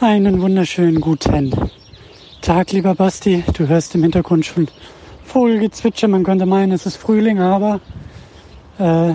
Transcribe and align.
Einen 0.00 0.40
wunderschönen 0.40 1.00
guten 1.00 1.52
Tag, 2.40 2.70
lieber 2.70 2.94
Basti. 2.94 3.42
Du 3.54 3.66
hörst 3.66 3.96
im 3.96 4.04
Hintergrund 4.04 4.46
schon 4.46 4.68
Vogelgezwitscher. 5.24 6.06
Man 6.06 6.22
könnte 6.22 6.46
meinen, 6.46 6.70
es 6.70 6.86
ist 6.86 6.94
Frühling, 6.94 7.40
aber 7.40 7.80
äh, 8.78 9.14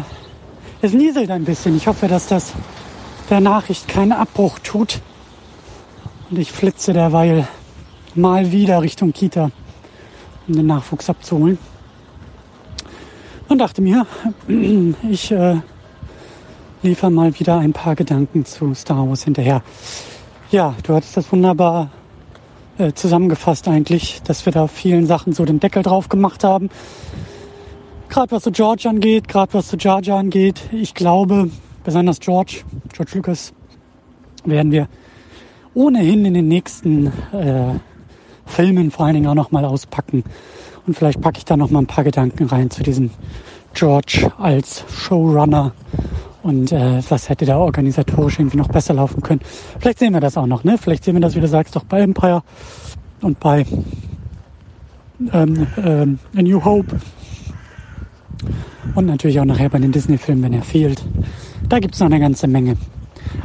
es 0.81 0.91
nieselt 0.91 1.31
ein 1.31 1.45
bisschen. 1.45 1.77
Ich 1.77 1.87
hoffe, 1.87 2.09
dass 2.09 2.27
das 2.27 2.51
der 3.29 3.39
Nachricht 3.39 3.87
keinen 3.87 4.11
Abbruch 4.11 4.59
tut. 4.59 4.99
Und 6.29 6.37
ich 6.37 6.51
flitze 6.51 6.91
derweil 6.91 7.47
mal 8.13 8.51
wieder 8.51 8.81
Richtung 8.81 9.13
Kita, 9.13 9.51
um 10.49 10.53
den 10.53 10.65
Nachwuchs 10.65 11.09
abzuholen. 11.09 11.59
Und 13.47 13.59
dachte 13.59 13.81
mir, 13.81 14.05
ich 15.09 15.31
äh, 15.31 15.61
liefere 16.81 17.09
mal 17.09 17.39
wieder 17.39 17.59
ein 17.59 17.71
paar 17.71 17.95
Gedanken 17.95 18.43
zu 18.43 18.73
Star 18.73 19.07
Wars 19.07 19.23
hinterher. 19.23 19.63
Ja, 20.53 20.75
du 20.83 20.93
hattest 20.93 21.17
das 21.17 21.31
wunderbar 21.31 21.89
äh, 22.77 22.93
zusammengefasst 22.93 23.67
eigentlich, 23.67 24.21
dass 24.21 24.45
wir 24.45 24.53
da 24.53 24.67
vielen 24.67 25.07
Sachen 25.07 25.33
so 25.33 25.45
den 25.45 25.59
Deckel 25.59 25.81
drauf 25.81 26.09
gemacht 26.09 26.43
haben. 26.43 26.69
Gerade 28.07 28.31
was 28.31 28.43
so 28.43 28.51
George 28.51 28.87
angeht, 28.87 29.27
gerade 29.27 29.51
was 29.55 29.69
so 29.69 29.77
Jar 29.77 30.03
Jar 30.03 30.19
angeht. 30.19 30.61
Ich 30.71 30.93
glaube, 30.93 31.49
besonders 31.83 32.19
George, 32.19 32.57
George 32.93 33.13
Lucas, 33.15 33.51
werden 34.45 34.71
wir 34.71 34.89
ohnehin 35.73 36.23
in 36.23 36.35
den 36.35 36.49
nächsten 36.49 37.07
äh, 37.07 37.79
Filmen 38.45 38.91
vor 38.91 39.07
allen 39.07 39.15
Dingen 39.15 39.27
auch 39.29 39.33
nochmal 39.33 39.65
auspacken. 39.65 40.23
Und 40.85 40.95
vielleicht 40.95 41.19
packe 41.19 41.39
ich 41.39 41.45
da 41.45 41.57
nochmal 41.57 41.81
ein 41.81 41.87
paar 41.87 42.03
Gedanken 42.03 42.45
rein 42.45 42.69
zu 42.69 42.83
diesem 42.83 43.09
George 43.73 44.31
als 44.37 44.85
Showrunner 44.87 45.73
und 46.43 46.71
äh, 46.71 47.01
was 47.09 47.29
hätte 47.29 47.45
da 47.45 47.57
organisatorisch 47.57 48.37
irgendwie 48.37 48.57
noch 48.57 48.67
besser 48.67 48.93
laufen 48.93 49.23
können. 49.23 49.41
Vielleicht 49.79 49.99
sehen 49.99 50.13
wir 50.13 50.19
das 50.19 50.37
auch 50.37 50.45
noch, 50.45 50.63
ne? 50.63 50.77
Vielleicht 50.77 51.05
sehen 51.05 51.15
wir 51.15 51.21
das, 51.21 51.35
wie 51.35 51.39
du 51.39 51.47
sagst, 51.47 51.75
doch 51.75 51.85
bei 51.85 52.01
Empire 52.01 52.43
und 53.21 53.39
bei 53.39 53.65
ähm, 55.31 55.67
ähm, 55.77 56.19
A 56.35 56.41
New 56.41 56.63
Hope. 56.63 56.99
Und 58.95 59.05
natürlich 59.05 59.39
auch 59.39 59.45
nachher 59.45 59.69
bei 59.69 59.79
den 59.79 59.93
Disney-Filmen, 59.93 60.43
wenn 60.43 60.53
er 60.53 60.61
fehlt. 60.61 61.03
Da 61.67 61.79
gibt 61.79 61.95
es 61.95 62.01
noch 62.01 62.07
eine 62.07 62.19
ganze 62.19 62.47
Menge. 62.47 62.75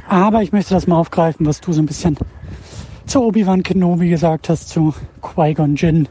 Aber 0.09 0.43
ich 0.43 0.53
möchte 0.53 0.75
das 0.75 0.87
mal 0.87 0.97
aufgreifen, 0.97 1.47
was 1.47 1.61
du 1.61 1.73
so 1.73 1.81
ein 1.81 1.87
bisschen 1.87 2.19
zu 3.07 3.23
Obi-Wan 3.23 3.63
Kenobi 3.63 4.11
gesagt 4.11 4.49
hast, 4.49 4.69
zu 4.69 4.93
Qui-Gon 5.23 5.77
Jinn, 5.77 6.09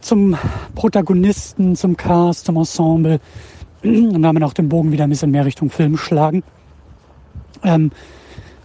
zum 0.00 0.36
Protagonisten, 0.74 1.74
zum 1.76 1.96
Cast, 1.96 2.46
zum 2.46 2.56
Ensemble 2.56 3.20
und 3.82 4.22
damit 4.22 4.42
auch 4.42 4.52
den 4.52 4.68
Bogen 4.68 4.92
wieder 4.92 5.04
ein 5.04 5.10
bisschen 5.10 5.30
mehr 5.30 5.44
Richtung 5.44 5.70
Film 5.70 5.96
schlagen. 5.96 6.42
Ähm, 7.64 7.90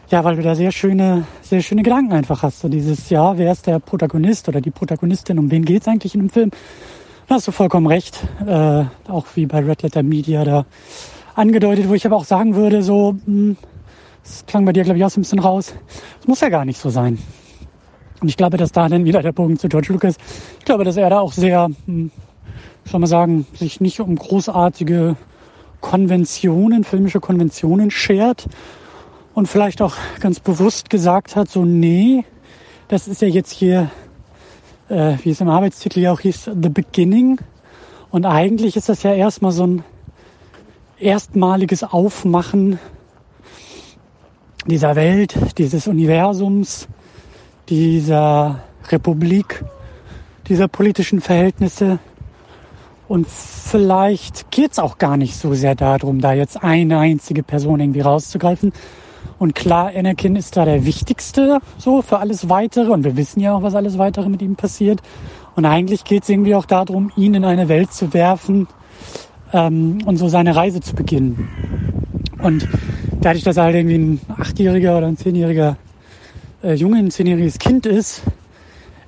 ja, 0.09 0.23
weil 0.23 0.37
du 0.37 0.41
da 0.41 0.55
sehr 0.55 0.71
schöne, 0.71 1.25
sehr 1.41 1.61
schöne 1.61 1.83
Gedanken 1.83 2.13
einfach 2.13 2.43
hast. 2.43 2.61
So 2.61 2.69
dieses, 2.69 3.09
ja, 3.09 3.37
wer 3.37 3.51
ist 3.51 3.67
der 3.67 3.79
Protagonist 3.79 4.47
oder 4.47 4.61
die 4.61 4.71
Protagonistin, 4.71 5.37
um 5.37 5.51
wen 5.51 5.65
geht's 5.65 5.87
eigentlich 5.87 6.15
in 6.15 6.21
dem 6.21 6.29
Film? 6.29 6.51
Da 7.27 7.35
hast 7.35 7.47
du 7.47 7.51
vollkommen 7.51 7.87
recht. 7.87 8.23
Äh, 8.45 8.85
auch 9.09 9.25
wie 9.35 9.45
bei 9.45 9.59
Red 9.59 9.81
Letter 9.81 10.03
Media 10.03 10.45
da 10.45 10.65
angedeutet, 11.35 11.89
wo 11.89 11.93
ich 11.93 12.05
aber 12.05 12.15
auch 12.15 12.25
sagen 12.25 12.55
würde, 12.55 12.81
so, 12.81 13.13
mh, 13.13 13.19
hm, 13.25 13.57
das 14.23 14.45
klang 14.45 14.65
bei 14.65 14.73
dir, 14.73 14.83
glaube 14.83 14.97
ich, 14.97 15.05
auch 15.05 15.09
so 15.09 15.19
ein 15.19 15.23
bisschen 15.23 15.39
raus. 15.39 15.73
Das 16.19 16.27
muss 16.27 16.41
ja 16.41 16.49
gar 16.49 16.65
nicht 16.65 16.79
so 16.79 16.89
sein. 16.89 17.17
Und 18.21 18.29
ich 18.29 18.37
glaube, 18.37 18.57
dass 18.57 18.71
da 18.71 18.89
dann 18.89 19.05
wieder 19.05 19.21
der 19.21 19.31
Bogen 19.31 19.57
zu 19.57 19.67
George 19.67 19.91
Lucas, 19.91 20.15
ich 20.59 20.65
glaube, 20.65 20.83
dass 20.83 20.97
er 20.97 21.09
da 21.09 21.19
auch 21.19 21.33
sehr, 21.33 21.67
mh, 21.67 21.75
hm, 21.85 22.11
soll 22.89 22.99
man 22.99 23.09
sagen, 23.09 23.47
sich 23.53 23.81
nicht 23.81 23.99
um 23.99 24.15
großartige 24.15 25.15
Konventionen, 25.81 26.83
filmische 26.83 27.19
Konventionen 27.19 27.91
schert 27.91 28.47
und 29.33 29.47
vielleicht 29.47 29.81
auch 29.81 29.95
ganz 30.19 30.39
bewusst 30.39 30.89
gesagt 30.89 31.35
hat, 31.35 31.49
so 31.49 31.65
nee, 31.65 32.23
das 32.87 33.07
ist 33.07 33.21
ja 33.21 33.27
jetzt 33.27 33.51
hier, 33.51 33.91
äh, 34.89 35.15
wie 35.23 35.31
es 35.31 35.41
im 35.41 35.49
Arbeitstitel 35.49 35.99
ja 35.99 36.11
auch 36.11 36.21
hieß, 36.21 36.51
The 36.61 36.69
Beginning. 36.69 37.37
Und 38.09 38.25
eigentlich 38.25 38.77
ist 38.77 38.89
das 38.89 39.03
ja 39.03 39.13
erstmal 39.13 39.51
so 39.51 39.67
ein 39.67 39.83
erstmaliges 40.99 41.83
Aufmachen 41.83 42.79
dieser 44.65 44.95
Welt, 44.95 45.35
dieses 45.57 45.87
Universums, 45.87 46.87
dieser 47.69 48.63
Republik, 48.89 49.63
dieser 50.47 50.67
politischen 50.67 51.21
Verhältnisse, 51.21 51.99
und 53.07 53.27
vielleicht 53.27 54.51
geht's 54.51 54.79
auch 54.79 54.97
gar 54.97 55.17
nicht 55.17 55.35
so 55.37 55.53
sehr 55.53 55.75
darum, 55.75 56.19
da 56.19 56.33
jetzt 56.33 56.63
eine 56.63 56.99
einzige 56.99 57.43
Person 57.43 57.79
irgendwie 57.79 58.01
rauszugreifen. 58.01 58.73
Und 59.39 59.55
klar, 59.55 59.91
Anakin 59.95 60.35
ist 60.35 60.57
da 60.57 60.65
der 60.65 60.85
Wichtigste 60.85 61.59
so 61.77 62.01
für 62.01 62.19
alles 62.19 62.49
Weitere. 62.49 62.91
Und 62.91 63.03
wir 63.03 63.15
wissen 63.15 63.39
ja 63.39 63.55
auch, 63.55 63.61
was 63.61 63.75
alles 63.75 63.97
Weitere 63.97 64.29
mit 64.29 64.41
ihm 64.41 64.55
passiert. 64.55 65.01
Und 65.55 65.65
eigentlich 65.65 66.03
geht's 66.03 66.27
irgendwie 66.27 66.55
auch 66.55 66.65
darum, 66.65 67.11
ihn 67.15 67.33
in 67.33 67.45
eine 67.45 67.69
Welt 67.69 67.93
zu 67.93 68.13
werfen 68.13 68.67
ähm, 69.53 69.99
und 70.05 70.17
so 70.17 70.27
seine 70.27 70.55
Reise 70.55 70.81
zu 70.81 70.95
beginnen. 70.95 71.47
Und 72.39 72.67
dadurch, 73.21 73.43
dass 73.43 73.57
er 73.57 73.63
halt 73.63 73.75
irgendwie 73.75 73.97
ein 73.97 74.21
achtjähriger 74.37 74.97
oder 74.97 75.07
ein 75.07 75.17
zehnjähriger 75.17 75.77
äh, 76.63 76.73
Junge, 76.73 76.97
ein 76.97 77.11
zehnjähriges 77.11 77.57
Kind 77.59 77.85
ist, 77.85 78.21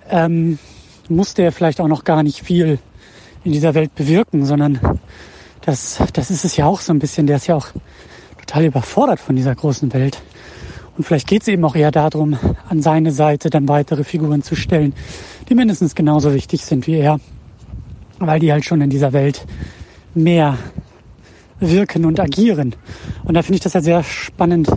ähm, 0.10 0.58
musste 1.10 1.42
er 1.42 1.52
vielleicht 1.52 1.82
auch 1.82 1.88
noch 1.88 2.04
gar 2.04 2.24
nicht 2.24 2.42
viel 2.42 2.80
in 3.44 3.52
dieser 3.52 3.74
Welt 3.74 3.96
bewirken, 3.96 4.46
sondern 4.46 4.80
das, 5.62 6.00
das 6.14 6.32
ist 6.32 6.46
es 6.46 6.58
ja 6.58 6.66
auch 6.66 6.82
so 6.82 6.94
ein 6.94 7.00
bisschen. 7.00 7.28
Der 7.28 7.38
ist 7.38 7.48
ja 7.48 7.56
auch 7.56 7.68
total 8.40 8.66
überfordert 8.66 9.20
von 9.20 9.36
dieser 9.36 9.56
großen 9.56 9.94
Welt. 9.94 10.22
Und 10.98 11.06
vielleicht 11.06 11.28
geht 11.28 11.44
es 11.44 11.48
eben 11.48 11.64
auch 11.64 11.76
eher 11.76 11.92
darum, 11.92 12.38
an 12.68 12.82
seine 12.82 13.12
Seite 13.12 13.50
dann 13.50 13.68
weitere 13.70 14.04
Figuren 14.04 14.44
zu 14.44 14.56
stellen, 14.56 14.94
die 15.48 15.56
mindestens 15.56 15.96
genauso 15.96 16.34
wichtig 16.34 16.66
sind 16.66 16.88
wie 16.88 16.96
er, 16.96 17.20
weil 18.20 18.40
die 18.40 18.52
halt 18.52 18.66
schon 18.66 18.82
in 18.82 18.90
dieser 18.90 19.14
Welt 19.14 19.46
mehr 20.14 20.58
wirken 21.60 22.06
und 22.06 22.20
agieren. 22.20 22.76
Und 23.24 23.36
da 23.36 23.42
finde 23.44 23.56
ich 23.56 23.62
das 23.62 23.74
ja 23.74 23.82
sehr 23.82 24.04
spannend, 24.04 24.70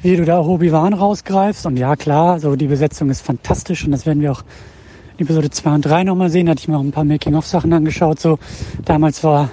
wie 0.00 0.16
du 0.16 0.24
da 0.24 0.40
Obi-Wan 0.40 0.94
rausgreifst. 0.94 1.66
Und 1.66 1.76
ja, 1.76 1.96
klar, 1.96 2.40
so 2.40 2.56
die 2.56 2.66
Besetzung 2.66 3.10
ist 3.10 3.20
fantastisch 3.20 3.84
und 3.84 3.92
das 3.92 4.06
werden 4.06 4.22
wir 4.22 4.32
auch 4.32 4.42
Episode 5.18 5.50
2 5.50 5.74
und 5.74 5.86
3 5.86 6.04
nochmal 6.04 6.30
sehen, 6.30 6.48
hatte 6.48 6.60
ich 6.60 6.68
mir 6.68 6.76
auch 6.76 6.82
ein 6.82 6.90
paar 6.90 7.04
Making-of-Sachen 7.04 7.72
angeschaut. 7.72 8.18
So 8.18 8.38
damals 8.84 9.22
war 9.22 9.50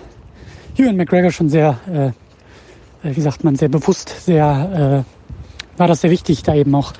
Ewan 0.77 0.97
McGregor 0.97 1.31
schon 1.31 1.49
sehr, 1.49 1.77
äh, 1.87 2.07
äh, 3.07 3.15
wie 3.15 3.21
sagt 3.21 3.43
man, 3.43 3.55
sehr 3.55 3.69
bewusst, 3.69 4.09
sehr, 4.25 5.05
äh, 5.05 5.79
war 5.79 5.87
das 5.87 6.01
sehr 6.01 6.09
wichtig, 6.09 6.43
da 6.43 6.55
eben 6.55 6.73
auch 6.73 6.93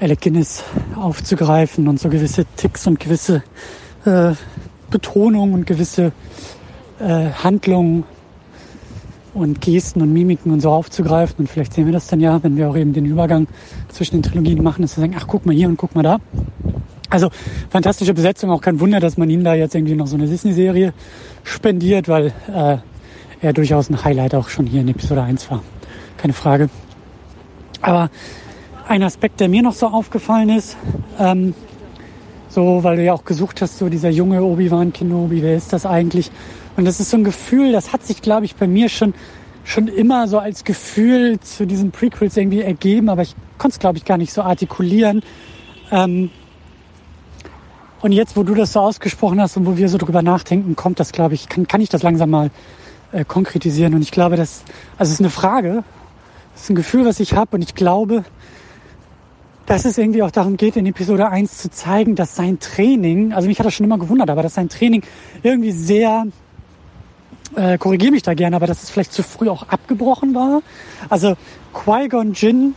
Alec 0.00 0.20
Guinness 0.20 0.62
aufzugreifen 0.94 1.88
und 1.88 1.98
so 1.98 2.08
gewisse 2.08 2.44
Ticks 2.56 2.86
und 2.86 3.00
gewisse 3.00 3.42
äh, 4.04 4.32
Betonungen 4.90 5.54
und 5.54 5.66
gewisse 5.66 6.12
äh, 7.00 7.30
Handlungen 7.42 8.04
und 9.34 9.60
Gesten 9.60 10.00
und 10.00 10.12
Mimiken 10.12 10.52
und 10.52 10.60
so 10.60 10.70
aufzugreifen. 10.70 11.36
Und 11.40 11.48
vielleicht 11.48 11.74
sehen 11.74 11.86
wir 11.86 11.92
das 11.92 12.06
dann 12.06 12.20
ja, 12.20 12.40
wenn 12.42 12.56
wir 12.56 12.70
auch 12.70 12.76
eben 12.76 12.92
den 12.92 13.04
Übergang 13.04 13.48
zwischen 13.88 14.16
den 14.16 14.22
Trilogien 14.22 14.62
machen, 14.62 14.82
dass 14.82 14.96
wir 14.96 15.00
sagen, 15.00 15.16
ach, 15.18 15.26
guck 15.26 15.44
mal 15.44 15.54
hier 15.54 15.68
und 15.68 15.76
guck 15.76 15.94
mal 15.94 16.02
da. 16.02 16.20
Also 17.14 17.30
fantastische 17.70 18.12
Besetzung, 18.12 18.50
auch 18.50 18.60
kein 18.60 18.80
Wunder, 18.80 18.98
dass 18.98 19.16
man 19.16 19.30
ihm 19.30 19.44
da 19.44 19.54
jetzt 19.54 19.76
irgendwie 19.76 19.94
noch 19.94 20.08
so 20.08 20.16
eine 20.16 20.26
Disney-Serie 20.26 20.92
spendiert, 21.44 22.08
weil 22.08 22.32
äh, 22.52 22.78
er 23.40 23.52
durchaus 23.52 23.88
ein 23.88 24.02
Highlight 24.02 24.34
auch 24.34 24.48
schon 24.48 24.66
hier 24.66 24.80
in 24.80 24.88
Episode 24.88 25.22
1 25.22 25.48
war. 25.48 25.62
Keine 26.16 26.32
Frage. 26.32 26.70
Aber 27.82 28.10
ein 28.88 29.04
Aspekt, 29.04 29.38
der 29.38 29.48
mir 29.48 29.62
noch 29.62 29.74
so 29.74 29.86
aufgefallen 29.86 30.48
ist, 30.48 30.76
ähm, 31.20 31.54
so, 32.48 32.82
weil 32.82 32.96
du 32.96 33.04
ja 33.04 33.12
auch 33.12 33.24
gesucht 33.24 33.62
hast, 33.62 33.78
so 33.78 33.88
dieser 33.88 34.10
junge 34.10 34.42
Obi-Wan 34.42 34.92
Kenobi, 34.92 35.40
wer 35.40 35.56
ist 35.56 35.72
das 35.72 35.86
eigentlich? 35.86 36.32
Und 36.76 36.84
das 36.84 36.98
ist 36.98 37.10
so 37.10 37.16
ein 37.16 37.22
Gefühl, 37.22 37.70
das 37.70 37.92
hat 37.92 38.04
sich, 38.04 38.22
glaube 38.22 38.44
ich, 38.44 38.56
bei 38.56 38.66
mir 38.66 38.88
schon, 38.88 39.14
schon 39.62 39.86
immer 39.86 40.26
so 40.26 40.40
als 40.40 40.64
Gefühl 40.64 41.38
zu 41.38 41.64
diesen 41.64 41.92
Prequels 41.92 42.36
irgendwie 42.36 42.62
ergeben, 42.62 43.08
aber 43.08 43.22
ich 43.22 43.36
konnte 43.56 43.74
es, 43.74 43.78
glaube 43.78 43.98
ich, 43.98 44.04
gar 44.04 44.18
nicht 44.18 44.32
so 44.32 44.42
artikulieren. 44.42 45.22
Ähm, 45.92 46.30
und 48.04 48.12
jetzt, 48.12 48.36
wo 48.36 48.42
du 48.42 48.54
das 48.54 48.74
so 48.74 48.80
ausgesprochen 48.80 49.40
hast 49.40 49.56
und 49.56 49.64
wo 49.64 49.78
wir 49.78 49.88
so 49.88 49.96
drüber 49.96 50.20
nachdenken, 50.20 50.76
kommt 50.76 51.00
das, 51.00 51.10
glaube 51.10 51.32
ich, 51.32 51.48
kann, 51.48 51.66
kann 51.66 51.80
ich 51.80 51.88
das 51.88 52.02
langsam 52.02 52.28
mal 52.28 52.50
äh, 53.12 53.24
konkretisieren. 53.24 53.94
Und 53.94 54.02
ich 54.02 54.10
glaube, 54.10 54.36
das, 54.36 54.62
also 54.98 55.08
es 55.08 55.14
ist 55.14 55.20
eine 55.20 55.30
Frage, 55.30 55.84
es 56.54 56.64
ist 56.64 56.68
ein 56.68 56.74
Gefühl, 56.74 57.06
was 57.06 57.18
ich 57.18 57.32
habe. 57.32 57.56
Und 57.56 57.62
ich 57.62 57.74
glaube, 57.74 58.24
dass 59.64 59.86
es 59.86 59.96
irgendwie 59.96 60.22
auch 60.22 60.30
darum 60.30 60.58
geht, 60.58 60.76
in 60.76 60.84
Episode 60.84 61.30
1 61.30 61.56
zu 61.56 61.70
zeigen, 61.70 62.14
dass 62.14 62.36
sein 62.36 62.58
Training, 62.58 63.32
also 63.32 63.48
mich 63.48 63.58
hat 63.58 63.64
das 63.64 63.72
schon 63.72 63.86
immer 63.86 63.96
gewundert, 63.96 64.28
aber 64.28 64.42
dass 64.42 64.52
sein 64.52 64.68
Training 64.68 65.02
irgendwie 65.42 65.72
sehr, 65.72 66.26
äh, 67.56 67.78
korrigiere 67.78 68.12
mich 68.12 68.22
da 68.22 68.34
gerne, 68.34 68.56
aber 68.56 68.66
dass 68.66 68.82
es 68.82 68.90
vielleicht 68.90 69.14
zu 69.14 69.22
früh 69.22 69.48
auch 69.48 69.70
abgebrochen 69.70 70.34
war. 70.34 70.60
Also 71.08 71.36
Qui-Gon 71.72 72.34
Jinn 72.34 72.74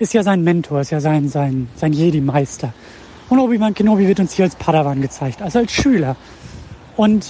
ist 0.00 0.12
ja 0.12 0.24
sein 0.24 0.42
Mentor, 0.42 0.80
ist 0.80 0.90
ja 0.90 0.98
sein, 0.98 1.28
sein, 1.28 1.68
sein 1.76 1.92
Jedi-Meister. 1.92 2.74
Und 3.28 3.38
Obi-Wan 3.38 3.74
Kenobi 3.74 4.08
wird 4.08 4.20
uns 4.20 4.32
hier 4.32 4.46
als 4.46 4.56
Padawan 4.56 5.02
gezeigt, 5.02 5.42
also 5.42 5.58
als 5.58 5.72
Schüler. 5.72 6.16
Und 6.96 7.26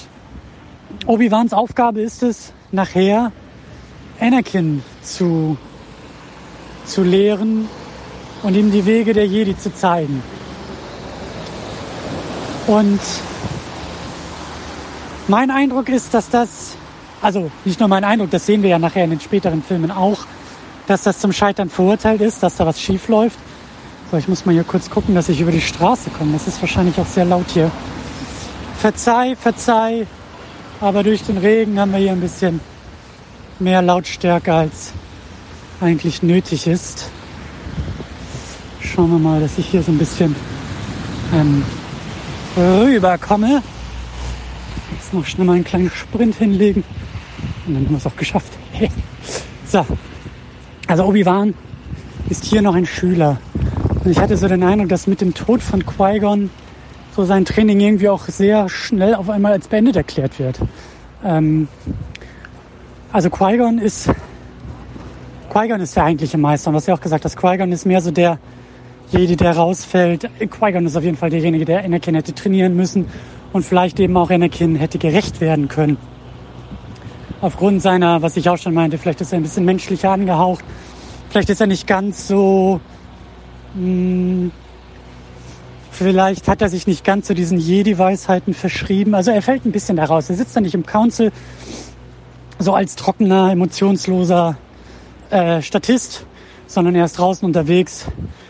Obi-Wans 1.06 1.52
Aufgabe 1.52 2.00
ist 2.00 2.22
es, 2.22 2.52
nachher 2.70 3.32
Anakin 4.20 4.82
zu, 5.02 5.56
zu 6.84 7.02
lehren 7.02 7.68
und 8.42 8.54
ihm 8.54 8.70
die 8.70 8.86
Wege 8.86 9.12
der 9.12 9.26
Jedi 9.26 9.56
zu 9.56 9.74
zeigen. 9.74 10.22
Und 12.66 13.00
mein 15.26 15.50
Eindruck 15.50 15.88
ist, 15.88 16.14
dass 16.14 16.30
das, 16.30 16.76
also 17.22 17.50
nicht 17.64 17.80
nur 17.80 17.88
mein 17.88 18.04
Eindruck, 18.04 18.30
das 18.30 18.46
sehen 18.46 18.62
wir 18.62 18.70
ja 18.70 18.78
nachher 18.78 19.04
in 19.04 19.10
den 19.10 19.20
späteren 19.20 19.62
Filmen 19.62 19.90
auch, 19.90 20.18
dass 20.86 21.02
das 21.02 21.18
zum 21.18 21.32
Scheitern 21.32 21.70
verurteilt 21.70 22.20
ist, 22.20 22.42
dass 22.42 22.56
da 22.56 22.66
was 22.66 22.80
schief 22.80 23.08
läuft. 23.08 23.38
So, 24.10 24.16
ich 24.16 24.26
muss 24.26 24.46
mal 24.46 24.52
hier 24.52 24.64
kurz 24.64 24.88
gucken, 24.88 25.14
dass 25.14 25.28
ich 25.28 25.42
über 25.42 25.52
die 25.52 25.60
Straße 25.60 26.08
komme. 26.08 26.32
Das 26.32 26.48
ist 26.48 26.62
wahrscheinlich 26.62 26.98
auch 26.98 27.06
sehr 27.06 27.26
laut 27.26 27.44
hier. 27.50 27.70
Verzeih, 28.78 29.36
verzeih, 29.36 30.06
aber 30.80 31.02
durch 31.02 31.24
den 31.24 31.36
Regen 31.36 31.78
haben 31.78 31.92
wir 31.92 31.98
hier 31.98 32.12
ein 32.12 32.20
bisschen 32.20 32.60
mehr 33.58 33.82
Lautstärke 33.82 34.54
als 34.54 34.92
eigentlich 35.82 36.22
nötig 36.22 36.66
ist. 36.66 37.10
Schauen 38.80 39.10
wir 39.10 39.18
mal, 39.18 39.40
dass 39.40 39.58
ich 39.58 39.66
hier 39.66 39.82
so 39.82 39.92
ein 39.92 39.98
bisschen 39.98 40.34
ähm, 41.34 41.62
rüberkomme. 42.56 43.62
Jetzt 44.92 45.12
noch 45.12 45.26
schnell 45.26 45.46
mal 45.46 45.52
einen 45.52 45.64
kleinen 45.64 45.90
Sprint 45.90 46.36
hinlegen 46.36 46.82
und 47.66 47.74
dann 47.74 47.84
haben 47.84 47.90
wir 47.90 47.98
es 47.98 48.06
auch 48.06 48.16
geschafft. 48.16 48.54
so, 49.70 49.84
also 50.86 51.04
Obi-Wan 51.04 51.52
ist 52.30 52.46
hier 52.46 52.62
noch 52.62 52.74
ein 52.74 52.86
Schüler. 52.86 53.38
Und 54.04 54.10
ich 54.10 54.18
hatte 54.18 54.36
so 54.36 54.48
den 54.48 54.62
Eindruck, 54.62 54.88
dass 54.88 55.06
mit 55.06 55.20
dem 55.20 55.34
Tod 55.34 55.62
von 55.62 55.84
Qui-Gon 55.84 56.50
so 57.14 57.24
sein 57.24 57.44
Training 57.44 57.80
irgendwie 57.80 58.08
auch 58.08 58.24
sehr 58.26 58.68
schnell 58.68 59.14
auf 59.14 59.28
einmal 59.28 59.52
als 59.52 59.68
beendet 59.68 59.96
erklärt 59.96 60.38
wird. 60.38 60.60
Ähm, 61.24 61.68
also 63.12 63.28
Qui-Gon 63.28 63.78
ist 63.78 64.10
Qui-Gon 65.50 65.80
ist 65.80 65.96
der 65.96 66.04
eigentliche 66.04 66.38
Meister 66.38 66.70
und 66.70 66.76
was 66.76 66.86
ja 66.86 66.94
auch 66.94 67.00
gesagt 67.00 67.24
hast, 67.24 67.36
Qui-Gon 67.36 67.72
ist 67.72 67.86
mehr 67.86 68.00
so 68.00 68.10
der 68.10 68.38
Jedi, 69.10 69.36
der 69.36 69.56
rausfällt. 69.56 70.28
Qui-Gon 70.38 70.86
ist 70.86 70.96
auf 70.96 71.02
jeden 71.02 71.16
Fall 71.16 71.30
derjenige, 71.30 71.64
der 71.64 71.84
Anakin 71.84 72.14
hätte 72.14 72.34
trainieren 72.34 72.76
müssen 72.76 73.06
und 73.52 73.64
vielleicht 73.64 73.98
eben 73.98 74.16
auch 74.16 74.30
Anakin 74.30 74.76
hätte 74.76 74.98
gerecht 74.98 75.40
werden 75.40 75.68
können. 75.68 75.96
Aufgrund 77.40 77.82
seiner, 77.82 78.20
was 78.20 78.36
ich 78.36 78.48
auch 78.48 78.58
schon 78.58 78.74
meinte, 78.74 78.98
vielleicht 78.98 79.20
ist 79.20 79.32
er 79.32 79.38
ein 79.38 79.42
bisschen 79.42 79.64
menschlicher 79.64 80.10
angehaucht. 80.10 80.64
Vielleicht 81.30 81.50
ist 81.50 81.60
er 81.60 81.66
nicht 81.66 81.86
ganz 81.86 82.28
so. 82.28 82.80
Mh, 83.74 83.82
hm, 83.82 84.52
vielleicht 85.90 86.48
hat 86.48 86.62
er 86.62 86.68
sich 86.68 86.86
nicht 86.86 87.04
ganz 87.04 87.28
so 87.28 87.34
diesen 87.34 87.58
Jedi-Weisheiten 87.58 88.54
verschrieben. 88.54 89.14
Also 89.14 89.30
er 89.30 89.42
fällt 89.42 89.64
ein 89.64 89.72
bisschen 89.72 89.96
daraus. 89.96 90.30
Er 90.30 90.36
sitzt 90.36 90.54
da 90.54 90.60
nicht 90.60 90.74
im 90.74 90.86
Council, 90.86 91.32
so 92.58 92.74
als 92.74 92.96
trockener, 92.96 93.52
emotionsloser 93.52 94.56
äh, 95.30 95.60
Statist, 95.62 96.24
sondern 96.66 96.94
er 96.94 97.04
ist 97.04 97.18
draußen 97.18 97.44
unterwegs, 97.46 98.06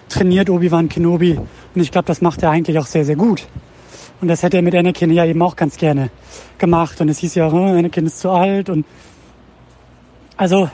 trainiert 0.09 0.51
Obi-Wan 0.51 0.89
Kenobi 0.89 1.39
und 1.75 1.81
ich 1.81 1.93
glaube, 1.93 2.07
das 2.07 2.21
macht 2.21 2.43
er 2.43 2.51
eigentlich 2.51 2.79
auch 2.79 2.87
sehr, 2.87 3.05
sehr 3.05 3.17
gut. 3.17 3.47
Und 4.21 4.29
das 4.29 4.43
hätte 4.43 4.57
er 4.57 4.63
mit 4.63 4.75
Anakin 4.75 5.13
ja 5.13 5.25
eben 5.25 5.41
auch 5.43 5.55
ganz 5.55 5.77
gerne 5.77 6.11
gemacht. 6.59 7.01
Und 7.01 7.09
es 7.09 7.19
hieß 7.19 7.37
ja, 7.37 7.53
oh, 7.53 7.57
Anakin 7.57 8.07
ist 8.07 8.19
zu 8.19 8.31
alt. 8.31 8.69
Und 8.69 8.85
also 10.37 10.69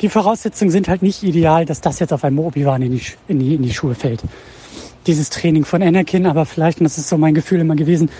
die 0.00 0.08
Voraussetzungen 0.08 0.70
sind 0.70 0.88
halt 0.88 1.02
nicht 1.02 1.22
ideal, 1.22 1.64
dass 1.64 1.80
das 1.80 1.98
jetzt 1.98 2.12
auf 2.12 2.24
einmal 2.24 2.44
Obi-Wan 2.46 2.82
in 2.82 2.92
die, 2.92 3.02
in, 3.28 3.38
die, 3.38 3.54
in 3.54 3.62
die 3.62 3.72
Schuhe 3.72 3.94
fällt. 3.94 4.22
Dieses 5.06 5.30
Training 5.30 5.64
von 5.64 5.82
Anakin, 5.82 6.26
aber 6.26 6.44
vielleicht, 6.46 6.80
und 6.80 6.84
das 6.84 6.98
ist 6.98 7.08
so 7.08 7.16
mein 7.16 7.34
Gefühl 7.34 7.60
immer 7.60 7.76
gewesen, 7.76 8.10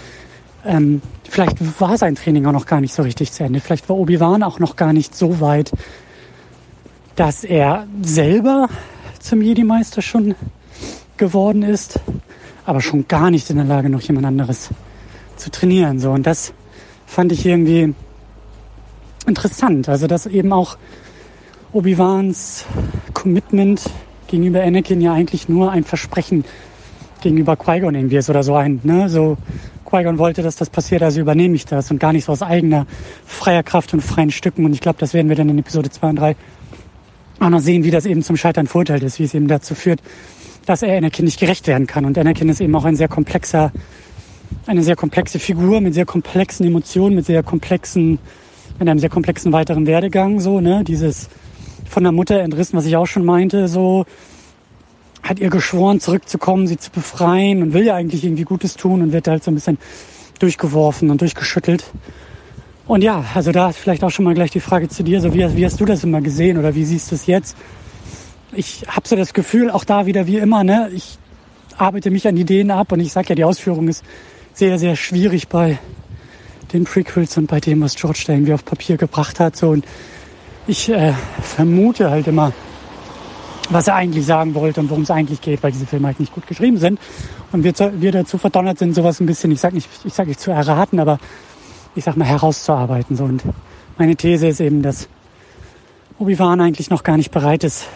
ähm, 0.65 1.03
vielleicht 1.29 1.81
war 1.81 1.99
sein 1.99 2.15
Training 2.15 2.47
auch 2.47 2.53
noch 2.53 2.67
gar 2.67 2.81
nicht 2.81 2.95
so 2.95 3.03
richtig 3.03 3.33
zu 3.33 3.45
Ende. 3.45 3.61
Vielleicht 3.61 3.89
war 3.89 3.97
Obi-Wan 3.97 4.43
auch 4.43 4.59
noch 4.59 4.77
gar 4.77 4.93
nicht 4.93 5.15
so 5.15 5.41
weit, 5.41 5.73
dass 7.15 7.45
er 7.45 7.87
selber 8.03 8.69
zum 9.21 9.43
Jedi-Meister 9.43 10.03
schon 10.03 10.35
geworden 11.17 11.63
ist, 11.63 12.01
aber 12.65 12.81
schon 12.81 13.09
gar 13.09 13.31
nicht 13.31 13.51
in 13.51 13.57
der 13.57 13.65
Lage, 13.65 13.89
noch 13.89 14.01
jemand 14.03 14.27
anderes 14.27 14.71
zu 15.37 15.51
trainieren. 15.51 15.99
So. 15.99 16.11
Und 16.11 16.27
das 16.27 16.53
fand 17.07 17.33
ich 17.33 17.47
irgendwie 17.47 17.95
interessant. 19.27 19.89
Also, 19.89 20.07
dass 20.07 20.27
eben 20.27 20.53
auch 20.53 20.77
Obi-Wans 21.73 22.65
Commitment 23.13 23.83
gegenüber 24.29 24.63
Anakin 24.63 25.01
ja 25.01 25.13
eigentlich 25.13 25.49
nur 25.49 25.71
ein 25.71 25.85
Versprechen 25.85 26.45
gegenüber 27.23 27.57
Qui-Gon 27.57 27.95
irgendwie 27.95 28.17
ist 28.17 28.31
oder 28.31 28.43
so 28.43 28.55
ein, 28.55 28.81
ne, 28.83 29.09
so 29.09 29.37
Qui-Gon 29.89 30.19
wollte, 30.19 30.43
dass 30.43 30.57
das 30.57 30.71
passiert, 30.71 31.03
also 31.03 31.21
übernehme 31.21 31.55
ich 31.55 31.65
das 31.65 31.91
und 31.91 31.99
gar 31.99 32.13
nicht 32.13 32.25
so 32.25 32.33
aus 32.33 32.43
eigener 32.43 32.87
freier 33.25 33.63
Kraft 33.63 33.95
und 33.95 34.01
freien 34.01 34.31
Stücken. 34.31 34.65
Und 34.65 34.73
ich 34.73 34.81
glaube, 34.81 34.99
das 34.99 35.15
werden 35.15 35.29
wir 35.29 35.37
dann 35.37 35.49
in 35.49 35.59
Episode 35.59 35.91
2 35.91 36.09
und 36.09 36.17
3 36.17 36.37
auch 37.39 37.51
noch 37.51 37.61
sehen, 37.61 37.85
wie 37.85 37.91
das 37.91 38.07
eben 38.07 38.23
zum 38.23 38.37
Scheitern 38.37 38.67
verurteilt 38.67 39.03
ist, 39.03 39.19
wie 39.19 39.25
es 39.25 39.35
eben 39.35 39.49
dazu 39.49 39.75
führt, 39.75 40.01
dass 40.65 40.83
er 40.83 40.97
Anakin 40.97 41.25
nicht 41.25 41.39
gerecht 41.39 41.67
werden 41.67 41.87
kann. 41.87 42.05
Und 42.05 42.19
Anakin 42.19 42.49
ist 42.49 42.61
eben 42.61 42.75
auch 42.75 42.85
ein 42.85 42.97
sehr 42.97 43.09
komplexer, 43.09 43.73
eine 44.67 44.83
sehr 44.83 44.97
komplexe 44.97 45.39
Figur 45.39 45.81
mit 45.81 45.95
sehr 45.95 46.07
komplexen 46.07 46.67
Emotionen, 46.67 47.15
mit 47.15 47.27
sehr 47.27 47.43
komplexen, 47.43 48.19
mit 48.79 48.89
einem 48.89 48.99
sehr 48.99 49.11
komplexen 49.11 49.53
weiteren 49.53 49.87
Werdegang, 49.87 50.41
so, 50.41 50.61
ne, 50.61 50.83
dieses 50.85 51.29
von 51.89 52.03
der 52.03 52.13
Mutter 52.13 52.41
entrissen, 52.41 52.79
was 52.79 52.87
ich 52.87 52.97
auch 52.97 53.07
schon 53.07 53.25
meinte, 53.25 53.69
so, 53.69 54.07
hat 55.23 55.41
ihr 55.41 55.51
geschworen, 55.51 56.01
zurückzukommen, 56.01 56.67
sie 56.67 56.79
zu 56.79 56.91
befreien 56.91 57.63
und 57.63 57.73
will 57.73 57.85
ja 57.85 57.95
eigentlich 57.95 58.25
irgendwie 58.25 58.45
Gutes 58.45 58.77
tun 58.77 59.03
und 59.03 59.13
wird 59.13 59.29
halt 59.29 59.43
so 59.43 59.51
ein 59.51 59.55
bisschen 59.55 59.79
durchgeworfen 60.39 61.11
und 61.11 61.21
durchgeschüttelt. 61.21 61.85
Und 62.87 63.03
ja, 63.03 63.25
also 63.35 63.51
da 63.51 63.73
vielleicht 63.73 64.05
auch 64.05 64.11
schon 64.11 64.25
mal 64.25 64.35
gleich 64.35 64.53
die 64.53 64.61
Frage 64.61 64.89
zu 64.89 65.03
dir, 65.03 65.21
so 65.21 65.35
wie, 65.35 65.57
wie 65.57 65.65
hast 65.65 65.81
du 65.81 65.85
das 65.85 66.05
immer 66.05 66.21
gesehen 66.21 66.59
oder 66.59 66.75
wie 66.75 66.85
siehst 66.85 67.11
du 67.11 67.17
es 67.17 67.27
jetzt? 67.27 67.57
Ich 68.53 68.85
habe 68.87 69.09
so 69.09 69.17
das 69.17 69.35
Gefühl, 69.35 69.71
auch 69.71 69.85
da 69.85 70.07
wieder 70.07 70.27
wie 70.29 70.39
immer, 70.39 70.63
ne, 70.63 70.91
ich 70.95 71.19
arbeite 71.77 72.11
mich 72.11 72.29
an 72.29 72.37
Ideen 72.37 72.71
ab 72.71 72.93
und 72.93 73.01
ich 73.01 73.13
sage 73.13 73.31
ja, 73.31 73.35
die 73.35 73.45
Ausführung 73.45 73.89
ist 73.89 74.05
sehr, 74.55 74.79
sehr 74.79 74.95
schwierig 74.95 75.49
bei 75.49 75.79
den 76.73 76.85
Prequels 76.85 77.37
und 77.37 77.49
bei 77.49 77.61
dem, 77.61 77.81
was 77.83 77.97
George 77.97 78.25
da 78.27 78.33
irgendwie 78.33 78.53
auf 78.53 78.65
Papier 78.65 78.97
gebracht 78.97 79.41
hat. 79.41 79.57
So. 79.57 79.71
Und 79.71 79.85
ich 80.67 80.89
äh, 80.89 81.13
vermute 81.43 82.11
halt 82.11 82.27
immer, 82.27 82.53
was 83.71 83.89
er 83.89 83.95
eigentlich 83.95 84.27
sagen 84.27 84.55
wollte 84.55 84.81
und 84.81 84.91
worum 84.91 85.03
es 85.03 85.11
eigentlich 85.11 85.41
geht, 85.41 85.63
weil 85.63 85.73
diese 85.73 85.87
Filme 85.87 86.09
halt 86.09 86.21
nicht 86.21 86.33
gut 86.33 86.47
geschrieben 86.47 86.79
sind. 86.79 87.01
Und 87.53 87.65
wir, 87.65 87.73
wir 88.01 88.13
dazu 88.13 88.39
verdonnert 88.39 88.79
sind, 88.79 88.95
sowas 88.95 89.21
ein 89.21 89.27
bisschen, 89.27 89.51
ich 89.51 89.61
sage 89.61 89.75
nicht, 89.75 89.89
ich 90.05 90.13
sage 90.13 90.29
nicht 90.29 90.41
zu 90.41 90.51
erraten, 90.51 91.01
aber 91.01 91.19
ich 91.95 92.05
sag 92.05 92.17
mal, 92.17 92.27
herauszuarbeiten. 92.27 93.17
So. 93.17 93.25
Und 93.25 93.43
meine 93.99 94.17
These 94.17 94.49
ist 94.49 94.61
eben, 94.61 94.83
dass 94.83 95.09
Obi-Wan 96.19 96.61
eigentlich 96.61 96.91
noch 96.91 97.03
gar 97.03 97.17
nicht 97.17 97.31
bereit 97.31 97.65
ist, 97.65 97.87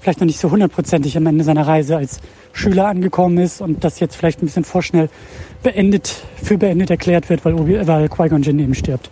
vielleicht 0.00 0.20
noch 0.20 0.26
nicht 0.26 0.40
so 0.40 0.50
hundertprozentig 0.50 1.16
am 1.16 1.26
Ende 1.26 1.44
seiner 1.44 1.66
Reise 1.66 1.96
als 1.96 2.20
Schüler 2.52 2.86
angekommen 2.86 3.38
ist 3.38 3.60
und 3.60 3.84
das 3.84 4.00
jetzt 4.00 4.16
vielleicht 4.16 4.42
ein 4.42 4.46
bisschen 4.46 4.64
vorschnell 4.64 5.10
beendet, 5.62 6.22
für 6.42 6.58
beendet 6.58 6.90
erklärt 6.90 7.28
wird, 7.28 7.44
weil, 7.44 7.54
Obi, 7.54 7.86
weil 7.86 8.08
Qui-Gon 8.08 8.42
Jinn 8.42 8.58
eben 8.58 8.74
stirbt. 8.74 9.10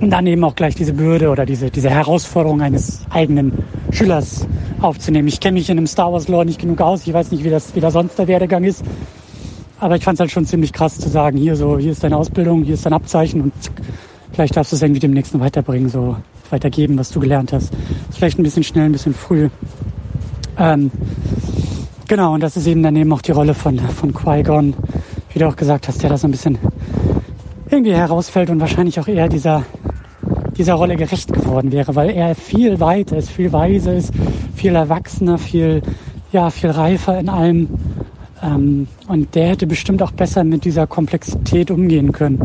Und 0.00 0.10
dann 0.10 0.26
eben 0.26 0.44
auch 0.44 0.54
gleich 0.54 0.74
diese 0.74 0.92
Bürde 0.92 1.30
oder 1.30 1.46
diese, 1.46 1.70
diese 1.70 1.88
Herausforderung 1.88 2.60
eines 2.60 3.00
eigenen 3.10 3.52
Schülers 3.90 4.46
aufzunehmen. 4.80 5.26
Ich 5.28 5.40
kenne 5.40 5.54
mich 5.58 5.70
in 5.70 5.78
einem 5.78 5.86
Star 5.86 6.12
Wars 6.12 6.28
Lore 6.28 6.44
nicht 6.44 6.60
genug 6.60 6.80
aus. 6.80 7.06
Ich 7.06 7.14
weiß 7.14 7.30
nicht, 7.30 7.44
wie 7.44 7.50
das, 7.50 7.74
wie 7.74 7.80
da 7.80 7.90
sonst 7.90 8.18
der 8.18 8.28
Werdegang 8.28 8.64
ist. 8.64 8.84
Aber 9.78 9.96
ich 9.96 10.04
fand 10.04 10.16
es 10.16 10.20
halt 10.20 10.30
schon 10.30 10.46
ziemlich 10.46 10.72
krass 10.72 10.98
zu 10.98 11.08
sagen, 11.08 11.38
hier 11.38 11.56
so, 11.56 11.78
hier 11.78 11.92
ist 11.92 12.02
deine 12.02 12.16
Ausbildung, 12.16 12.62
hier 12.62 12.74
ist 12.74 12.86
dein 12.86 12.92
Abzeichen 12.92 13.40
und 13.40 13.62
zack, 13.62 13.74
vielleicht 14.32 14.56
darfst 14.56 14.72
du 14.72 14.76
es 14.76 14.82
irgendwie 14.82 15.00
dem 15.00 15.12
nächsten 15.12 15.40
weiterbringen, 15.40 15.88
so 15.88 16.16
weitergeben, 16.50 16.98
was 16.98 17.10
du 17.10 17.20
gelernt 17.20 17.52
hast. 17.52 17.72
Vielleicht 18.10 18.38
ein 18.38 18.42
bisschen 18.42 18.62
schnell, 18.62 18.86
ein 18.86 18.92
bisschen 18.92 19.14
früh. 19.14 19.48
Ähm, 20.58 20.90
genau, 22.08 22.34
und 22.34 22.42
das 22.42 22.56
ist 22.56 22.66
eben 22.66 22.82
daneben 22.82 23.12
auch 23.12 23.20
die 23.20 23.32
Rolle 23.32 23.54
von, 23.54 23.78
von 23.78 24.14
Qui-Gon, 24.14 24.74
wie 25.32 25.38
du 25.38 25.48
auch 25.48 25.56
gesagt 25.56 25.88
hast, 25.88 26.02
der 26.02 26.10
da 26.10 26.16
so 26.16 26.26
ein 26.26 26.30
bisschen 26.30 26.58
irgendwie 27.70 27.94
herausfällt 27.94 28.48
und 28.48 28.60
wahrscheinlich 28.60 28.98
auch 29.00 29.08
eher 29.08 29.28
dieser, 29.28 29.64
dieser 30.58 30.74
Rolle 30.74 30.96
gerecht 30.96 31.32
geworden 31.32 31.72
wäre, 31.72 31.94
weil 31.94 32.10
er 32.10 32.34
viel 32.34 32.80
weiter 32.80 33.16
ist, 33.16 33.30
viel 33.30 33.52
weiser 33.52 33.94
ist, 33.94 34.12
viel 34.54 34.74
erwachsener, 34.74 35.38
viel, 35.38 35.82
ja, 36.32 36.50
viel 36.50 36.70
reifer 36.70 37.18
in 37.18 37.28
allem 37.28 37.68
ähm, 38.42 38.86
und 39.08 39.34
der 39.34 39.48
hätte 39.48 39.66
bestimmt 39.66 40.02
auch 40.02 40.12
besser 40.12 40.44
mit 40.44 40.64
dieser 40.64 40.86
Komplexität 40.86 41.70
umgehen 41.70 42.12
können. 42.12 42.40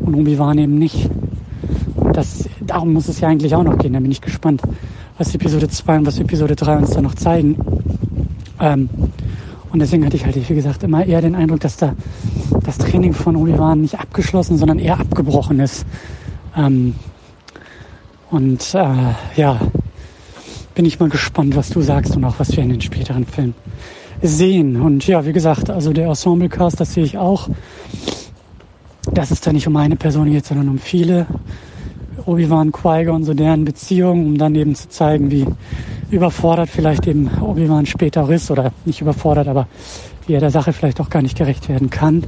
Und 0.00 0.14
Obi-Wan 0.14 0.58
eben 0.58 0.78
nicht. 0.78 1.08
Und 1.96 2.16
das, 2.16 2.48
darum 2.60 2.92
muss 2.92 3.08
es 3.08 3.20
ja 3.20 3.28
eigentlich 3.28 3.54
auch 3.54 3.62
noch 3.62 3.78
gehen. 3.78 3.92
Da 3.92 4.00
bin 4.00 4.10
ich 4.10 4.20
gespannt, 4.20 4.62
was 5.16 5.34
Episode 5.34 5.68
2 5.68 5.98
und 5.98 6.06
was 6.06 6.18
Episode 6.18 6.56
3 6.56 6.78
uns 6.78 6.90
da 6.90 7.00
noch 7.00 7.14
zeigen. 7.14 7.56
Ähm, 8.60 8.88
und 9.70 9.80
deswegen 9.80 10.04
hatte 10.04 10.16
ich 10.16 10.24
halt, 10.24 10.36
wie 10.48 10.54
gesagt, 10.54 10.82
immer 10.82 11.04
eher 11.04 11.20
den 11.20 11.34
Eindruck, 11.34 11.60
dass 11.60 11.76
da 11.76 11.94
das 12.64 12.78
Training 12.78 13.12
von 13.12 13.36
Obi-Wan 13.36 13.82
nicht 13.82 13.98
abgeschlossen, 14.00 14.56
sondern 14.56 14.78
eher 14.78 14.98
abgebrochen 14.98 15.60
ist. 15.60 15.84
Ähm, 16.56 16.94
und 18.30 18.74
äh, 18.74 18.86
ja, 19.36 19.60
bin 20.74 20.84
ich 20.84 21.00
mal 21.00 21.08
gespannt, 21.08 21.56
was 21.56 21.70
du 21.70 21.80
sagst 21.80 22.16
und 22.16 22.24
auch 22.24 22.38
was 22.38 22.56
wir 22.56 22.62
in 22.62 22.68
den 22.68 22.80
späteren 22.80 23.26
Filmen 23.26 23.54
sehen. 24.22 24.80
Und 24.80 25.06
ja, 25.06 25.24
wie 25.26 25.32
gesagt, 25.32 25.70
also 25.70 25.92
der 25.92 26.08
Ensemble-Cast, 26.08 26.80
das 26.80 26.94
sehe 26.94 27.04
ich 27.04 27.18
auch. 27.18 27.48
Dass 29.12 29.30
es 29.30 29.40
da 29.40 29.52
nicht 29.52 29.66
um 29.66 29.76
eine 29.76 29.96
Person 29.96 30.30
geht, 30.30 30.44
sondern 30.44 30.68
um 30.68 30.78
viele. 30.78 31.26
Obi-Wan, 32.26 32.72
Qui-Gon, 32.72 33.24
so 33.24 33.32
deren 33.32 33.64
Beziehung, 33.64 34.26
um 34.26 34.38
dann 34.38 34.54
eben 34.54 34.74
zu 34.74 34.88
zeigen, 34.88 35.30
wie 35.30 35.46
überfordert 36.10 36.68
vielleicht 36.68 37.06
eben 37.06 37.30
Obi-Wan 37.40 37.86
später 37.86 38.28
ist 38.28 38.50
oder 38.50 38.72
nicht 38.84 39.00
überfordert, 39.00 39.48
aber 39.48 39.66
wie 40.26 40.34
er 40.34 40.40
der 40.40 40.50
Sache 40.50 40.72
vielleicht 40.72 41.00
auch 41.00 41.10
gar 41.10 41.22
nicht 41.22 41.36
gerecht 41.36 41.68
werden 41.68 41.90
kann 41.90 42.22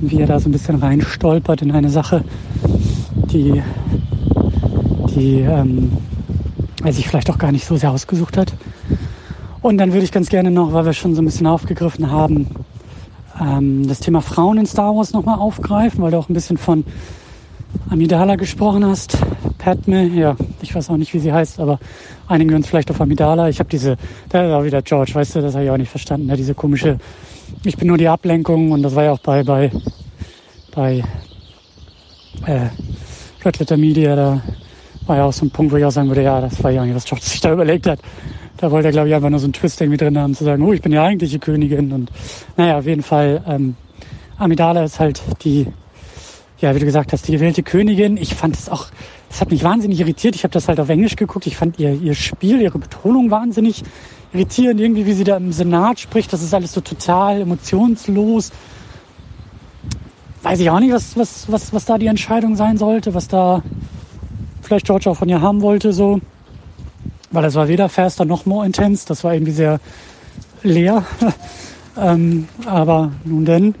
und 0.00 0.10
wie 0.10 0.20
er 0.20 0.26
da 0.26 0.40
so 0.40 0.48
ein 0.48 0.52
bisschen 0.52 0.76
reinstolpert 0.76 1.62
in 1.62 1.70
eine 1.70 1.90
Sache, 1.90 2.24
die, 3.32 3.62
die 5.16 5.40
ähm, 5.40 5.90
er 6.84 6.92
sich 6.92 7.08
vielleicht 7.08 7.30
auch 7.30 7.38
gar 7.38 7.50
nicht 7.50 7.66
so 7.66 7.76
sehr 7.76 7.90
ausgesucht 7.90 8.36
hat. 8.36 8.52
Und 9.62 9.78
dann 9.78 9.92
würde 9.92 10.04
ich 10.04 10.12
ganz 10.12 10.28
gerne 10.28 10.50
noch, 10.50 10.72
weil 10.72 10.84
wir 10.84 10.92
schon 10.92 11.14
so 11.14 11.22
ein 11.22 11.24
bisschen 11.24 11.46
aufgegriffen 11.46 12.10
haben, 12.10 12.46
ähm, 13.40 13.88
das 13.88 14.00
Thema 14.00 14.20
Frauen 14.20 14.58
in 14.58 14.66
Star 14.66 14.94
Wars 14.94 15.12
nochmal 15.12 15.38
aufgreifen, 15.38 16.02
weil 16.02 16.12
du 16.12 16.18
auch 16.18 16.28
ein 16.28 16.34
bisschen 16.34 16.58
von 16.58 16.84
Amidala 17.90 18.36
gesprochen 18.36 18.84
hast. 18.84 19.18
Padme, 19.58 20.06
ja, 20.06 20.36
ich 20.62 20.74
weiß 20.74 20.90
auch 20.90 20.96
nicht, 20.96 21.12
wie 21.14 21.18
sie 21.18 21.32
heißt, 21.32 21.58
aber 21.58 21.80
einigen 22.28 22.50
wir 22.50 22.56
uns 22.56 22.68
vielleicht 22.68 22.90
auf 22.90 23.00
Amidala. 23.00 23.48
Ich 23.48 23.58
habe 23.58 23.68
diese, 23.68 23.96
da 24.28 24.46
ist 24.46 24.52
auch 24.52 24.64
wieder 24.64 24.82
George, 24.82 25.14
weißt 25.14 25.36
du, 25.36 25.40
das 25.40 25.54
habe 25.54 25.64
ich 25.64 25.70
auch 25.70 25.76
nicht 25.76 25.90
verstanden. 25.90 26.28
Ja, 26.28 26.36
diese 26.36 26.54
komische, 26.54 26.98
ich 27.64 27.76
bin 27.76 27.88
nur 27.88 27.98
die 27.98 28.08
Ablenkung 28.08 28.70
und 28.70 28.82
das 28.82 28.94
war 28.94 29.04
ja 29.04 29.12
auch 29.12 29.18
bei, 29.18 29.42
bei, 29.42 29.72
bei 30.72 31.02
äh, 32.46 32.68
Red 33.44 33.58
Letter 33.58 33.76
Media, 33.76 34.14
da 34.14 34.42
war 35.06 35.16
ja 35.16 35.24
auch 35.24 35.32
so 35.32 35.44
ein 35.44 35.50
Punkt, 35.50 35.72
wo 35.72 35.76
ich 35.76 35.84
auch 35.84 35.90
sagen 35.90 36.08
würde, 36.08 36.22
ja, 36.22 36.40
das 36.40 36.62
war 36.62 36.70
ja 36.70 36.84
nicht, 36.84 36.94
was 36.94 37.04
George 37.04 37.24
sich 37.24 37.40
da 37.40 37.52
überlegt 37.52 37.86
hat. 37.86 38.00
Da 38.56 38.70
wollte 38.70 38.88
er, 38.88 38.92
glaube 38.92 39.08
ich, 39.08 39.14
einfach 39.14 39.30
nur 39.30 39.38
so 39.38 39.46
einen 39.46 39.52
Twist 39.52 39.80
irgendwie 39.80 39.98
drin 39.98 40.18
haben, 40.18 40.34
zu 40.34 40.44
sagen, 40.44 40.62
oh, 40.62 40.72
ich 40.72 40.82
bin 40.82 40.92
ja 40.92 41.04
eigentliche 41.04 41.38
Königin. 41.38 41.92
Und 41.92 42.10
naja, 42.56 42.78
auf 42.78 42.86
jeden 42.86 43.02
Fall, 43.02 43.42
ähm, 43.46 43.76
Amidala 44.38 44.84
ist 44.84 44.98
halt 44.98 45.22
die, 45.42 45.66
ja, 46.58 46.74
wie 46.74 46.78
du 46.78 46.86
gesagt 46.86 47.12
hast, 47.12 47.28
die 47.28 47.32
gewählte 47.32 47.62
Königin. 47.62 48.16
Ich 48.16 48.34
fand 48.34 48.56
es 48.56 48.68
auch, 48.68 48.86
das 49.28 49.40
hat 49.40 49.50
mich 49.50 49.62
wahnsinnig 49.62 50.00
irritiert. 50.00 50.34
Ich 50.34 50.44
habe 50.44 50.52
das 50.52 50.68
halt 50.68 50.80
auf 50.80 50.88
Englisch 50.88 51.16
geguckt. 51.16 51.46
Ich 51.46 51.56
fand 51.56 51.78
ihr, 51.78 51.92
ihr 51.92 52.14
Spiel, 52.14 52.60
ihre 52.60 52.78
Betonung 52.78 53.30
wahnsinnig 53.30 53.82
irritierend. 54.32 54.80
Irgendwie, 54.80 55.06
wie 55.06 55.12
sie 55.12 55.24
da 55.24 55.36
im 55.36 55.52
Senat 55.52 56.00
spricht, 56.00 56.32
das 56.32 56.42
ist 56.42 56.54
alles 56.54 56.72
so 56.72 56.80
total 56.80 57.42
emotionslos. 57.42 58.52
Weiß 60.42 60.60
ich 60.60 60.70
auch 60.70 60.80
nicht, 60.80 60.92
was, 60.92 61.16
was, 61.16 61.50
was, 61.50 61.72
was 61.74 61.84
da 61.84 61.98
die 61.98 62.06
Entscheidung 62.06 62.56
sein 62.56 62.78
sollte, 62.78 63.12
was 63.14 63.28
da 63.28 63.62
vielleicht 64.66 64.86
George 64.86 65.10
auch 65.10 65.16
von 65.16 65.28
ihr 65.28 65.40
haben 65.40 65.62
wollte, 65.62 65.92
so. 65.92 66.20
Weil 67.30 67.42
das 67.42 67.54
war 67.54 67.68
weder 67.68 67.88
faster 67.88 68.24
noch 68.24 68.46
more 68.46 68.64
intense. 68.64 69.06
Das 69.06 69.24
war 69.24 69.34
irgendwie 69.34 69.52
sehr 69.52 69.80
leer. 70.62 71.04
ähm, 71.98 72.48
aber 72.66 73.12
nun 73.24 73.44
denn. 73.44 73.74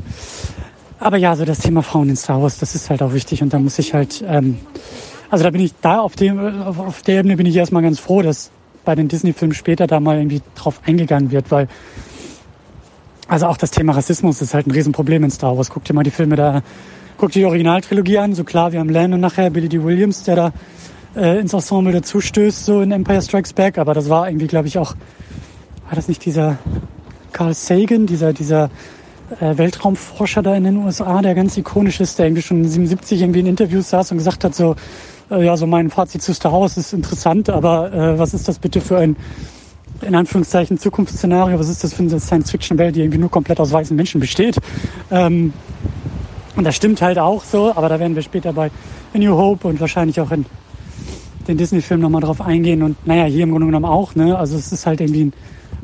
Aber 0.98 1.16
ja, 1.16 1.36
so 1.36 1.44
das 1.44 1.58
Thema 1.58 1.82
Frauen 1.82 2.08
in 2.08 2.16
Star 2.16 2.40
Wars, 2.42 2.58
das 2.58 2.74
ist 2.74 2.88
halt 2.88 3.02
auch 3.02 3.12
wichtig 3.12 3.42
und 3.42 3.52
da 3.52 3.58
muss 3.58 3.78
ich 3.78 3.92
halt, 3.92 4.24
ähm, 4.26 4.58
also 5.30 5.44
da 5.44 5.50
bin 5.50 5.60
ich 5.60 5.74
da 5.82 6.00
auf 6.00 6.16
dem, 6.16 6.38
auf, 6.62 6.78
auf 6.78 7.02
der 7.02 7.20
Ebene 7.20 7.36
bin 7.36 7.46
ich 7.46 7.54
erstmal 7.54 7.82
ganz 7.82 7.98
froh, 7.98 8.22
dass 8.22 8.50
bei 8.84 8.94
den 8.94 9.08
Disney-Filmen 9.08 9.54
später 9.54 9.86
da 9.86 10.00
mal 10.00 10.16
irgendwie 10.16 10.40
drauf 10.54 10.80
eingegangen 10.86 11.30
wird, 11.30 11.50
weil 11.50 11.68
also 13.28 13.46
auch 13.46 13.56
das 13.56 13.72
Thema 13.72 13.92
Rassismus 13.92 14.40
ist 14.40 14.54
halt 14.54 14.66
ein 14.66 14.70
Riesenproblem 14.70 15.24
in 15.24 15.30
Star 15.30 15.56
Wars. 15.56 15.70
Guck 15.70 15.84
dir 15.84 15.94
mal 15.94 16.04
die 16.04 16.10
Filme 16.10 16.36
da, 16.36 16.62
guck 17.16 17.32
dir 17.32 17.40
die 17.40 17.46
Originaltrilogie 17.46 18.18
an, 18.18 18.34
so 18.34 18.44
klar, 18.44 18.72
wir 18.72 18.80
haben 18.80 18.88
Landon 18.88 19.20
nachher, 19.20 19.50
Billy 19.50 19.68
D. 19.68 19.82
Williams, 19.82 20.22
der 20.24 20.36
da 20.36 20.52
äh, 21.16 21.40
ins 21.40 21.52
Ensemble 21.52 21.92
dazu 21.92 22.20
stößt, 22.20 22.64
so 22.64 22.82
in 22.82 22.92
Empire 22.92 23.22
Strikes 23.22 23.52
Back, 23.52 23.78
aber 23.78 23.94
das 23.94 24.08
war 24.08 24.28
irgendwie, 24.28 24.46
glaube 24.46 24.68
ich, 24.68 24.78
auch, 24.78 24.94
war 25.86 25.94
das 25.94 26.08
nicht 26.08 26.24
dieser 26.24 26.58
Carl 27.32 27.54
Sagan, 27.54 28.06
dieser, 28.06 28.32
dieser 28.32 28.70
äh, 29.40 29.56
Weltraumforscher 29.56 30.42
da 30.42 30.54
in 30.54 30.64
den 30.64 30.76
USA, 30.76 31.22
der 31.22 31.34
ganz 31.34 31.56
ikonisch 31.56 32.00
ist, 32.00 32.18
der 32.18 32.26
irgendwie 32.26 32.42
schon 32.42 32.64
77 32.64 33.20
irgendwie 33.20 33.40
in 33.40 33.46
Interviews 33.46 33.90
saß 33.90 34.12
und 34.12 34.18
gesagt 34.18 34.44
hat, 34.44 34.54
so, 34.54 34.76
äh, 35.30 35.44
ja, 35.44 35.56
so 35.56 35.66
mein 35.66 35.90
Fazit 35.90 36.22
zu 36.22 36.34
Star 36.34 36.52
Wars 36.52 36.76
ist 36.76 36.92
interessant, 36.92 37.48
aber 37.48 37.92
äh, 37.92 38.18
was 38.18 38.34
ist 38.34 38.46
das 38.48 38.58
bitte 38.58 38.80
für 38.80 38.98
ein, 38.98 39.16
in 40.02 40.14
Anführungszeichen, 40.14 40.78
Zukunftsszenario? 40.78 41.58
Was 41.58 41.68
ist 41.68 41.82
das 41.82 41.94
für 41.94 42.02
eine 42.02 42.20
Science-Fiction-Welt, 42.20 42.94
die 42.94 43.00
irgendwie 43.00 43.18
nur 43.18 43.30
komplett 43.30 43.58
aus 43.58 43.72
weißen 43.72 43.96
Menschen 43.96 44.20
besteht? 44.20 44.58
Ähm, 45.10 45.54
und 46.56 46.64
das 46.64 46.74
stimmt 46.74 47.02
halt 47.02 47.18
auch 47.18 47.44
so, 47.44 47.72
aber 47.74 47.88
da 47.88 48.00
werden 48.00 48.14
wir 48.14 48.22
später 48.22 48.52
bei 48.52 48.70
A 49.14 49.18
New 49.18 49.36
Hope 49.36 49.68
und 49.68 49.80
wahrscheinlich 49.80 50.20
auch 50.20 50.30
in 50.30 50.46
den 51.46 51.56
Disney-Film 51.56 52.00
nochmal 52.00 52.22
drauf 52.22 52.40
eingehen. 52.40 52.82
Und 52.82 53.06
naja, 53.06 53.24
hier 53.24 53.44
im 53.44 53.50
Grunde 53.50 53.66
genommen 53.66 53.84
auch, 53.84 54.14
ne? 54.14 54.36
Also 54.36 54.56
es 54.56 54.72
ist 54.72 54.86
halt 54.86 55.00
irgendwie 55.00 55.26
ein 55.26 55.32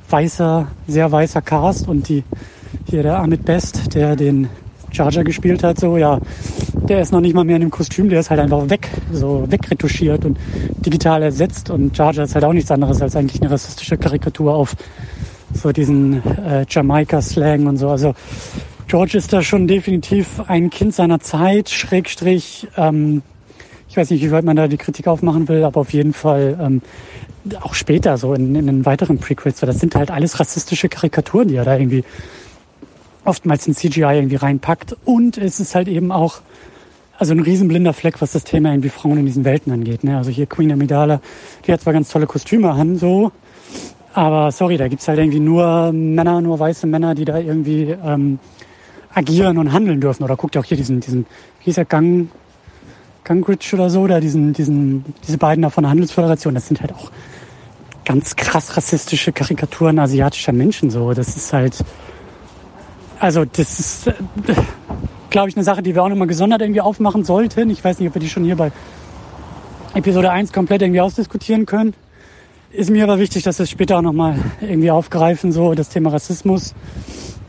weißer, 0.09 0.67
sehr 0.87 1.13
weißer 1.13 1.43
Cast 1.43 1.89
und 1.89 2.09
die 2.09 2.25
hier 2.89 3.03
der 3.03 3.19
Amit 3.19 3.45
Best, 3.45 3.95
der 3.95 4.17
den 4.17 4.49
Charger 4.91 5.25
gespielt 5.25 5.63
hat, 5.63 5.81
so 5.81 5.97
ja, 5.97 6.19
der 6.75 7.01
ist 7.01 7.13
noch 7.13 7.21
nicht 7.21 7.35
mal 7.35 7.45
mehr 7.45 7.57
in 7.57 7.63
dem 7.63 7.71
Kostüm, 7.71 8.09
der 8.09 8.21
ist 8.21 8.31
halt 8.31 8.41
einfach 8.41 8.69
weg, 8.69 8.91
so 9.11 9.45
wegretuschiert 9.49 10.25
und 10.25 10.39
digital 10.85 11.23
ersetzt 11.23 11.71
und 11.71 11.97
Charger 11.97 12.25
ist 12.25 12.35
halt 12.35 12.45
auch 12.45 12.53
nichts 12.53 12.71
anderes 12.71 13.01
als 13.01 13.17
eigentlich 13.17 13.41
eine 13.41 13.51
rassistische 13.51 13.97
Karikatur 13.97 14.55
auf 14.55 14.77
so 15.55 15.73
diesen 15.73 16.23
äh, 16.45 16.67
Jamaika-Slang 16.69 17.67
und 17.67 17.77
so. 17.77 17.89
Also 17.89 18.15
George 18.93 19.17
ist 19.17 19.33
da 19.33 19.41
schon 19.41 19.67
definitiv 19.67 20.39
ein 20.49 20.69
Kind 20.69 20.95
seiner 20.95 21.19
Zeit, 21.19 21.71
Schrägstrich, 21.71 22.69
ähm, 22.77 23.23
ich 23.89 23.97
weiß 23.97 24.11
nicht, 24.11 24.23
wie 24.23 24.31
weit 24.31 24.45
man 24.45 24.55
da 24.55 24.69
die 24.69 24.77
Kritik 24.77 25.07
aufmachen 25.07 25.49
will, 25.49 25.65
aber 25.65 25.81
auf 25.81 25.95
jeden 25.95 26.13
Fall 26.13 26.59
ähm, 26.61 26.83
auch 27.63 27.73
später 27.73 28.19
so 28.19 28.35
in, 28.35 28.55
in 28.55 28.67
den 28.67 28.85
weiteren 28.85 29.17
Prequels, 29.17 29.61
so, 29.61 29.67
das 29.67 29.81
sind 29.81 29.95
halt 29.95 30.11
alles 30.11 30.41
rassistische 30.41 30.91
Karikaturen, 30.91 31.49
die 31.49 31.55
er 31.55 31.65
da 31.65 31.79
irgendwie 31.79 32.05
oftmals 33.25 33.67
in 33.67 33.75
CGI 33.75 34.03
irgendwie 34.03 34.37
reinpackt. 34.37 34.95
Und 35.07 35.39
es 35.39 35.59
ist 35.59 35.75
halt 35.75 35.89
eben 35.89 36.13
auch 36.13 36.43
also 37.17 37.33
ein 37.33 37.41
riesenblinder 37.41 37.95
Fleck, 37.95 38.21
was 38.21 38.33
das 38.33 38.45
Thema 38.45 38.73
irgendwie 38.73 38.91
Frauen 38.91 39.17
in 39.17 39.25
diesen 39.25 39.47
Welten 39.47 39.73
angeht. 39.73 40.05
Ne? 40.05 40.19
Also 40.19 40.31
hier 40.31 40.45
Queen 40.45 40.71
Amidala, 40.71 41.23
die 41.67 41.73
hat 41.73 41.81
zwar 41.81 41.95
ganz 41.95 42.11
tolle 42.11 42.27
Kostüme 42.27 42.71
an, 42.71 42.99
so, 42.99 43.33
aber 44.13 44.53
sorry, 44.53 44.77
da 44.77 44.89
gibt's 44.89 45.09
halt 45.09 45.19
irgendwie 45.19 45.41
nur 45.41 45.93
Männer, 45.93 46.43
nur 46.43 46.59
weiße 46.59 46.87
Männer, 46.87 47.15
die 47.15 47.25
da 47.25 47.39
irgendwie 47.39 47.97
ähm, 48.05 48.39
agieren 49.15 49.59
und 49.59 49.73
handeln 49.73 50.01
dürfen. 50.01 50.25
Oder 50.25 50.37
guckt 50.37 50.55
ihr 50.55 50.61
auch 50.61 50.65
hier 50.65 50.77
diesen, 50.77 51.01
diesen, 51.01 51.27
wie 51.61 51.65
hieß 51.65 51.77
der 51.77 51.85
Gang, 51.85 52.29
Gangridge 53.25 53.71
oder 53.75 53.91
so, 53.91 54.07
da 54.07 54.21
diesen, 54.21 54.53
diesen, 54.53 55.05
diese 55.27 55.39
beiden 55.39 55.63
da 55.63 55.71
von 55.71 55.85
der 55.85 55.91
Handelsföderation, 55.91 56.55
das 56.55 56.67
sind 56.67 56.81
halt 56.81 56.93
auch 56.93 57.11
ganz 58.05 58.35
krass 58.35 58.77
rassistische 58.77 59.33
Karikaturen 59.33 59.99
asiatischer 59.99 60.53
Menschen, 60.53 60.91
so. 60.91 61.13
Das 61.13 61.37
ist 61.37 61.53
halt, 61.53 61.85
also 63.21 63.45
das 63.45 63.79
ist, 63.79 64.07
äh, 64.09 64.15
glaube 65.31 65.49
ich, 65.49 65.57
eine 65.57 65.65
Sache, 65.65 65.83
die 65.83 65.95
wir 65.95 66.03
auch 66.03 66.09
nochmal 66.09 66.27
gesondert 66.27 66.63
irgendwie 66.63 66.81
aufmachen 66.81 67.25
sollten. 67.25 67.71
Ich 67.71 67.85
weiß 67.85 68.01
nicht, 68.01 68.09
ob 68.09 68.15
wir 68.15 68.21
die 68.21 68.29
schon 68.29 68.45
hier 68.45 68.57
bei 68.57 68.73
Episode 69.95 70.31
1 70.31 70.53
komplett 70.53 70.83
irgendwie 70.83 71.01
ausdiskutieren 71.01 71.67
können. 71.67 71.95
Ist 72.73 72.91
mir 72.91 73.05
aber 73.05 73.19
wichtig, 73.19 73.43
dass 73.43 73.59
wir 73.59 73.65
es 73.65 73.71
später 73.71 73.99
auch 73.99 74.03
nochmal 74.03 74.37
irgendwie 74.61 74.91
aufgreifen, 74.91 75.53
so 75.53 75.75
das 75.75 75.91
Thema 75.91 76.11
Rassismus 76.11 76.75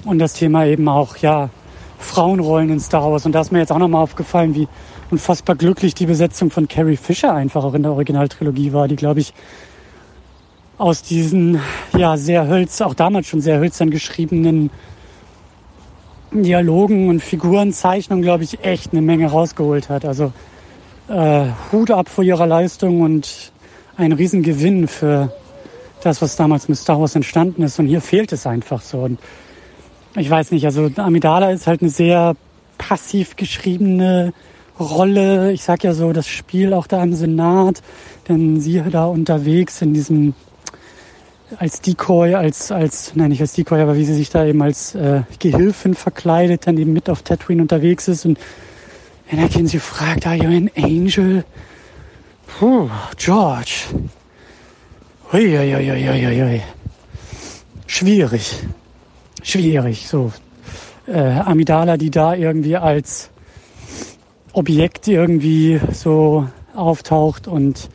und 0.05 0.19
das 0.19 0.33
Thema 0.33 0.65
eben 0.65 0.87
auch, 0.87 1.17
ja, 1.17 1.49
Frauenrollen 1.99 2.69
in 2.69 2.79
Star 2.79 3.11
Wars. 3.11 3.25
Und 3.25 3.31
da 3.31 3.41
ist 3.41 3.51
mir 3.51 3.59
jetzt 3.59 3.71
auch 3.71 3.77
nochmal 3.77 4.03
aufgefallen, 4.03 4.55
wie 4.55 4.67
unfassbar 5.09 5.55
glücklich 5.55 5.95
die 5.95 6.05
Besetzung 6.05 6.51
von 6.51 6.67
Carrie 6.67 6.97
Fisher 6.97 7.33
einfach 7.33 7.63
auch 7.63 7.73
in 7.73 7.83
der 7.83 7.93
Originaltrilogie 7.93 8.73
war, 8.73 8.87
die, 8.87 8.95
glaube 8.95 9.21
ich, 9.21 9.33
aus 10.77 11.01
diesen, 11.01 11.59
ja, 11.95 12.17
sehr 12.17 12.47
hölz, 12.47 12.81
auch 12.81 12.93
damals 12.93 13.27
schon 13.27 13.41
sehr 13.41 13.59
hölzern 13.59 13.89
geschriebenen 13.89 14.69
Dialogen 16.31 17.09
und 17.09 17.21
Figurenzeichnungen, 17.21 18.23
glaube 18.23 18.43
ich, 18.43 18.63
echt 18.63 18.91
eine 18.91 19.01
Menge 19.01 19.27
rausgeholt 19.27 19.89
hat. 19.89 20.03
Also 20.03 20.33
äh, 21.07 21.45
Hut 21.71 21.91
ab 21.91 22.09
vor 22.09 22.23
ihrer 22.23 22.47
Leistung 22.47 23.01
und 23.01 23.51
ein 23.97 24.11
Riesengewinn 24.11 24.87
für 24.87 25.31
das, 26.01 26.21
was 26.21 26.35
damals 26.35 26.67
mit 26.67 26.77
Star 26.77 26.99
Wars 26.99 27.15
entstanden 27.15 27.61
ist. 27.61 27.79
Und 27.79 27.85
hier 27.85 28.01
fehlt 28.01 28.33
es 28.33 28.47
einfach 28.47 28.81
so. 28.81 28.99
Und 28.99 29.19
ich 30.15 30.29
weiß 30.29 30.51
nicht, 30.51 30.65
also 30.65 30.89
Amidala 30.95 31.51
ist 31.51 31.67
halt 31.67 31.81
eine 31.81 31.89
sehr 31.89 32.35
passiv 32.77 33.35
geschriebene 33.35 34.33
Rolle. 34.79 35.51
Ich 35.51 35.63
sag 35.63 35.83
ja 35.83 35.93
so, 35.93 36.13
das 36.13 36.27
Spiel 36.27 36.73
auch 36.73 36.87
da 36.87 37.03
im 37.03 37.13
Senat, 37.13 37.81
denn 38.27 38.59
sie 38.59 38.81
da 38.91 39.05
unterwegs 39.05 39.81
in 39.81 39.93
diesem 39.93 40.33
als 41.59 41.81
Decoy, 41.81 42.33
als, 42.33 42.71
als, 42.71 43.15
nein, 43.15 43.29
nicht 43.29 43.41
als 43.41 43.53
Decoy, 43.53 43.79
aber 43.81 43.95
wie 43.95 44.05
sie 44.05 44.15
sich 44.15 44.29
da 44.29 44.45
eben 44.45 44.61
als 44.63 44.95
äh, 44.95 45.21
Gehilfin 45.37 45.93
verkleidet, 45.93 46.65
dann 46.65 46.77
eben 46.77 46.93
mit 46.93 47.09
auf 47.09 47.21
Tatooine 47.21 47.61
unterwegs 47.61 48.07
ist 48.07 48.25
und 48.25 48.39
Anakin 49.31 49.67
sie 49.67 49.79
fragt, 49.79 50.27
are 50.27 50.35
you 50.35 50.45
an 50.45 50.69
angel? 50.75 51.43
Puh, 52.47 52.89
George. 53.17 53.85
Uiuiuiuiui. 55.31 56.61
Schwierig. 57.87 58.63
Schwierig, 59.43 60.07
so. 60.07 60.31
Äh, 61.05 61.19
Amidala, 61.19 61.97
die 61.97 62.09
da 62.09 62.33
irgendwie 62.33 62.77
als 62.77 63.29
Objekt 64.53 65.07
irgendwie 65.07 65.81
so 65.91 66.47
auftaucht 66.73 67.47
und 67.47 67.89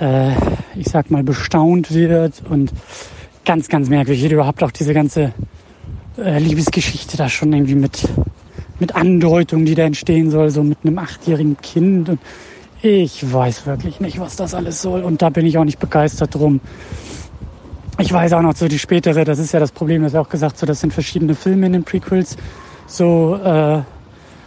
äh, 0.00 0.30
ich 0.74 0.88
sag 0.88 1.10
mal, 1.10 1.22
bestaunt 1.22 1.92
wird 1.92 2.42
und 2.48 2.72
ganz, 3.44 3.68
ganz 3.68 3.90
merkwürdig. 3.90 4.32
Überhaupt 4.32 4.62
auch 4.62 4.70
diese 4.70 4.94
ganze 4.94 5.34
äh, 6.16 6.38
Liebesgeschichte 6.38 7.18
da 7.18 7.28
schon 7.28 7.52
irgendwie 7.52 7.74
mit, 7.74 8.08
mit 8.80 8.94
Andeutung, 8.96 9.66
die 9.66 9.74
da 9.74 9.82
entstehen 9.82 10.30
soll, 10.30 10.48
so 10.48 10.62
mit 10.62 10.78
einem 10.82 10.98
achtjährigen 10.98 11.58
Kind. 11.60 12.08
Und 12.08 12.20
ich 12.80 13.32
weiß 13.32 13.66
wirklich 13.66 14.00
nicht, 14.00 14.18
was 14.18 14.36
das 14.36 14.54
alles 14.54 14.80
soll. 14.80 15.02
Und 15.02 15.20
da 15.20 15.28
bin 15.28 15.44
ich 15.44 15.58
auch 15.58 15.64
nicht 15.64 15.78
begeistert 15.78 16.34
drum. 16.34 16.60
Ich 17.98 18.12
weiß 18.12 18.32
auch 18.32 18.42
noch 18.42 18.56
so 18.56 18.66
die 18.68 18.78
spätere, 18.78 19.24
das 19.24 19.38
ist 19.38 19.52
ja 19.52 19.60
das 19.60 19.72
Problem, 19.72 20.02
das 20.02 20.12
ist 20.12 20.18
auch 20.18 20.28
gesagt, 20.28 20.58
so 20.58 20.66
das 20.66 20.80
sind 20.80 20.92
verschiedene 20.92 21.34
Filme 21.34 21.66
in 21.66 21.72
den 21.74 21.84
Prequels. 21.84 22.36
So, 22.86 23.36
äh, 23.36 23.80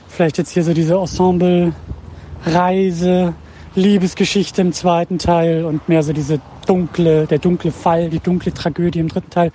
vielleicht 0.09 0.37
jetzt 0.37 0.51
hier 0.51 0.63
so 0.63 0.73
diese 0.73 0.95
Ensemble-Reise, 0.95 3.33
Liebesgeschichte 3.75 4.61
im 4.61 4.73
zweiten 4.73 5.17
Teil 5.17 5.63
und 5.63 5.87
mehr 5.87 6.03
so 6.03 6.11
diese 6.11 6.41
dunkle, 6.65 7.25
der 7.27 7.39
dunkle 7.39 7.71
Fall, 7.71 8.09
die 8.09 8.19
dunkle 8.19 8.53
Tragödie 8.53 8.99
im 8.99 9.07
dritten 9.07 9.29
Teil. 9.29 9.53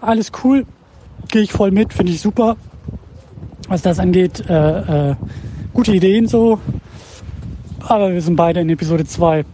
Alles 0.00 0.32
cool, 0.42 0.64
gehe 1.28 1.42
ich 1.42 1.52
voll 1.52 1.70
mit, 1.70 1.92
finde 1.92 2.12
ich 2.12 2.20
super. 2.20 2.56
Was 3.68 3.82
das 3.82 3.98
angeht, 3.98 4.48
äh, 4.48 5.10
äh, 5.10 5.16
gute 5.74 5.92
Ideen 5.92 6.28
so. 6.28 6.58
Aber 7.80 8.10
wir 8.12 8.22
sind 8.22 8.36
beide 8.36 8.60
in 8.60 8.70
Episode 8.70 9.04
2 9.04 9.44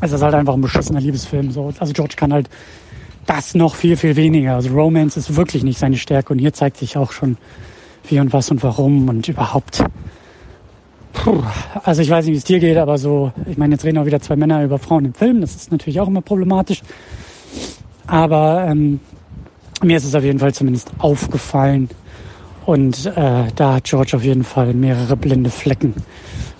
es 0.00 0.12
ist 0.12 0.22
halt 0.22 0.34
einfach 0.34 0.54
ein 0.54 0.60
beschissener 0.60 1.00
Liebesfilm. 1.00 1.50
So. 1.50 1.72
Also 1.78 1.92
George 1.92 2.14
kann 2.16 2.32
halt 2.32 2.48
das 3.26 3.54
noch 3.54 3.74
viel, 3.74 3.96
viel 3.96 4.16
weniger. 4.16 4.54
Also 4.54 4.70
Romance 4.70 5.16
ist 5.16 5.36
wirklich 5.36 5.62
nicht 5.62 5.78
seine 5.78 5.96
Stärke 5.96 6.32
und 6.32 6.38
hier 6.38 6.52
zeigt 6.52 6.78
sich 6.78 6.96
auch 6.96 7.12
schon 7.12 7.36
wie 8.08 8.18
und 8.18 8.32
was 8.32 8.50
und 8.50 8.62
warum 8.62 9.08
und 9.08 9.28
überhaupt. 9.28 9.84
Puh. 11.12 11.42
Also 11.84 12.02
ich 12.02 12.10
weiß 12.10 12.24
nicht, 12.24 12.34
wie 12.34 12.38
es 12.38 12.44
dir 12.44 12.60
geht, 12.60 12.76
aber 12.76 12.98
so, 12.98 13.32
ich 13.46 13.58
meine, 13.58 13.74
jetzt 13.74 13.84
reden 13.84 13.98
auch 13.98 14.06
wieder 14.06 14.20
zwei 14.20 14.36
Männer 14.36 14.64
über 14.64 14.78
Frauen 14.78 15.04
im 15.04 15.14
Film. 15.14 15.40
Das 15.40 15.54
ist 15.54 15.70
natürlich 15.70 16.00
auch 16.00 16.08
immer 16.08 16.22
problematisch. 16.22 16.82
Aber 18.06 18.66
ähm, 18.68 19.00
mir 19.82 19.96
ist 19.96 20.04
es 20.04 20.14
auf 20.14 20.24
jeden 20.24 20.38
Fall 20.38 20.54
zumindest 20.54 20.90
aufgefallen. 20.98 21.90
Und 22.64 23.06
äh, 23.06 23.44
da 23.54 23.74
hat 23.74 23.84
George 23.84 24.16
auf 24.16 24.24
jeden 24.24 24.44
Fall 24.44 24.72
mehrere 24.74 25.16
blinde 25.16 25.50
Flecken 25.50 25.94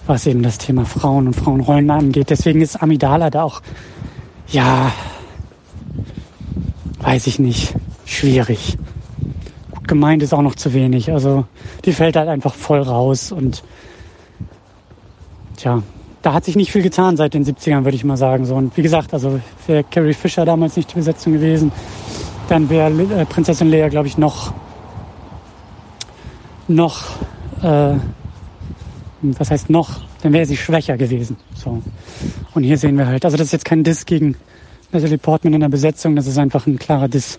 was 0.06 0.26
eben 0.26 0.42
das 0.42 0.58
Thema 0.58 0.84
Frauen 0.84 1.26
und 1.26 1.34
Frauenrollen 1.34 1.90
angeht. 1.90 2.30
Deswegen 2.30 2.60
ist 2.60 2.82
Amidala 2.82 3.30
da 3.30 3.42
auch, 3.42 3.62
ja, 4.48 4.92
weiß 7.00 7.26
ich 7.26 7.38
nicht, 7.38 7.74
schwierig. 8.04 8.76
Gut 9.70 9.88
gemeint 9.88 10.22
ist 10.22 10.34
auch 10.34 10.42
noch 10.42 10.54
zu 10.54 10.72
wenig. 10.72 11.12
Also 11.12 11.44
die 11.84 11.92
fällt 11.92 12.16
halt 12.16 12.28
einfach 12.28 12.54
voll 12.54 12.80
raus 12.80 13.32
und 13.32 13.62
tja, 15.56 15.82
da 16.22 16.34
hat 16.34 16.44
sich 16.44 16.56
nicht 16.56 16.70
viel 16.72 16.82
getan 16.82 17.16
seit 17.16 17.34
den 17.34 17.44
70ern, 17.44 17.84
würde 17.84 17.96
ich 17.96 18.04
mal 18.04 18.16
sagen. 18.16 18.44
So. 18.44 18.54
Und 18.54 18.76
wie 18.76 18.82
gesagt, 18.82 19.14
also 19.14 19.40
wäre 19.66 19.84
Carrie 19.84 20.14
Fisher 20.14 20.44
damals 20.44 20.76
nicht 20.76 20.90
die 20.90 20.96
Besetzung 20.96 21.32
gewesen, 21.32 21.72
dann 22.48 22.68
wäre 22.68 22.90
äh, 22.90 23.24
Prinzessin 23.24 23.70
Leia, 23.70 23.88
glaube 23.88 24.08
ich, 24.08 24.18
noch, 24.18 24.52
noch 26.68 27.04
äh, 27.62 27.94
was 29.22 29.50
heißt 29.50 29.70
noch, 29.70 30.00
dann 30.22 30.32
wäre 30.32 30.46
sie 30.46 30.56
schwächer 30.56 30.96
gewesen. 30.96 31.36
So. 31.54 31.82
Und 32.54 32.62
hier 32.62 32.78
sehen 32.78 32.96
wir 32.96 33.06
halt, 33.06 33.24
also 33.24 33.36
das 33.36 33.46
ist 33.46 33.52
jetzt 33.52 33.64
kein 33.64 33.84
Diss 33.84 34.06
gegen 34.06 34.36
Natalie 34.92 35.18
Portman 35.18 35.54
in 35.54 35.60
der 35.60 35.68
Besetzung, 35.68 36.16
das 36.16 36.26
ist 36.26 36.38
einfach 36.38 36.66
ein 36.66 36.78
klarer 36.78 37.08
Diss 37.08 37.38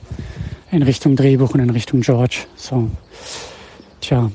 in 0.72 0.84
Richtung 0.84 1.16
Drehbuch 1.16 1.54
und 1.54 1.60
in 1.60 1.70
Richtung 1.70 2.02
George. 2.02 2.46
So. 2.56 2.90
Tja. 4.00 4.32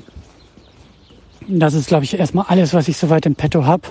Das 1.47 1.73
ist, 1.73 1.87
glaube 1.87 2.03
ich, 2.03 2.19
erstmal 2.19 2.45
alles, 2.47 2.73
was 2.73 2.87
ich 2.87 2.97
soweit 2.97 3.25
im 3.25 3.35
Petto 3.35 3.65
habe. 3.65 3.83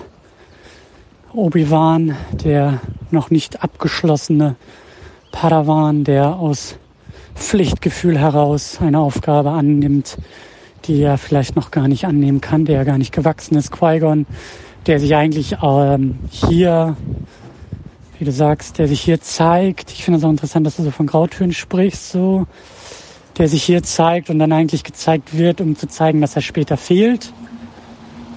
Obi-Wan, 1.33 2.15
der 2.43 2.81
noch 3.11 3.31
nicht 3.31 3.63
abgeschlossene 3.63 4.55
Padawan, 5.31 6.03
der 6.03 6.35
aus 6.35 6.75
Pflichtgefühl 7.35 8.17
heraus 8.17 8.79
eine 8.81 8.99
Aufgabe 8.99 9.51
annimmt, 9.51 10.17
die 10.87 11.01
er 11.01 11.17
vielleicht 11.17 11.55
noch 11.55 11.71
gar 11.71 11.87
nicht 11.87 12.05
annehmen 12.05 12.41
kann, 12.41 12.65
der 12.65 12.77
ja 12.77 12.83
gar 12.83 12.97
nicht 12.97 13.11
gewachsen 13.11 13.57
ist. 13.57 13.71
Qui-Gon, 13.71 14.25
der 14.85 14.99
sich 14.99 15.15
eigentlich 15.15 15.57
ähm, 15.61 16.19
hier, 16.31 16.95
wie 18.17 18.25
du 18.25 18.31
sagst, 18.31 18.77
der 18.77 18.87
sich 18.87 19.01
hier 19.01 19.21
zeigt. 19.21 19.91
Ich 19.91 20.03
finde 20.03 20.19
es 20.19 20.23
auch 20.23 20.29
interessant, 20.29 20.65
dass 20.65 20.77
du 20.77 20.83
so 20.83 20.91
von 20.91 21.07
Grautönen 21.07 21.53
sprichst, 21.53 22.11
so. 22.11 22.47
Der 23.37 23.47
sich 23.47 23.61
hier 23.63 23.83
zeigt 23.83 24.31
und 24.31 24.39
dann 24.39 24.51
eigentlich 24.51 24.83
gezeigt 24.83 25.37
wird, 25.37 25.61
um 25.61 25.75
zu 25.75 25.87
zeigen, 25.87 26.21
dass 26.21 26.35
er 26.35 26.41
später 26.41 26.75
fehlt. 26.75 27.31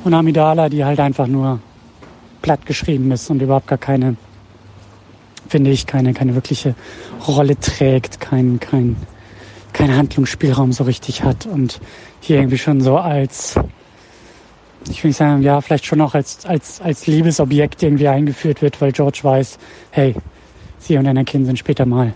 Und 0.04 0.12
Amidala, 0.12 0.68
die 0.68 0.84
halt 0.84 1.00
einfach 1.00 1.26
nur 1.26 1.60
platt 2.42 2.66
geschrieben 2.66 3.10
ist 3.12 3.30
und 3.30 3.40
überhaupt 3.40 3.66
gar 3.66 3.78
keine, 3.78 4.16
finde 5.48 5.70
ich, 5.70 5.86
keine, 5.86 6.14
keine 6.14 6.34
wirkliche 6.34 6.74
Rolle 7.26 7.58
trägt, 7.58 8.20
kein, 8.20 8.60
kein, 8.60 8.96
keinen 9.80 9.96
Handlungsspielraum 9.96 10.72
so 10.72 10.84
richtig 10.84 11.22
hat 11.22 11.46
und 11.46 11.80
hier 12.20 12.36
irgendwie 12.36 12.58
schon 12.58 12.82
so 12.82 12.98
als, 12.98 13.54
ich 14.90 15.02
will 15.02 15.08
nicht 15.08 15.16
sagen, 15.16 15.40
ja, 15.40 15.58
vielleicht 15.62 15.86
schon 15.86 16.02
auch 16.02 16.14
als, 16.14 16.44
als, 16.44 16.82
als 16.82 17.06
Liebesobjekt 17.06 17.82
irgendwie 17.82 18.08
eingeführt 18.08 18.60
wird, 18.60 18.78
weil 18.82 18.92
George 18.92 19.20
weiß, 19.22 19.58
hey, 19.90 20.14
sie 20.78 20.98
und 20.98 21.06
Anakin 21.06 21.46
sind 21.46 21.58
später 21.58 21.86
mal 21.86 22.12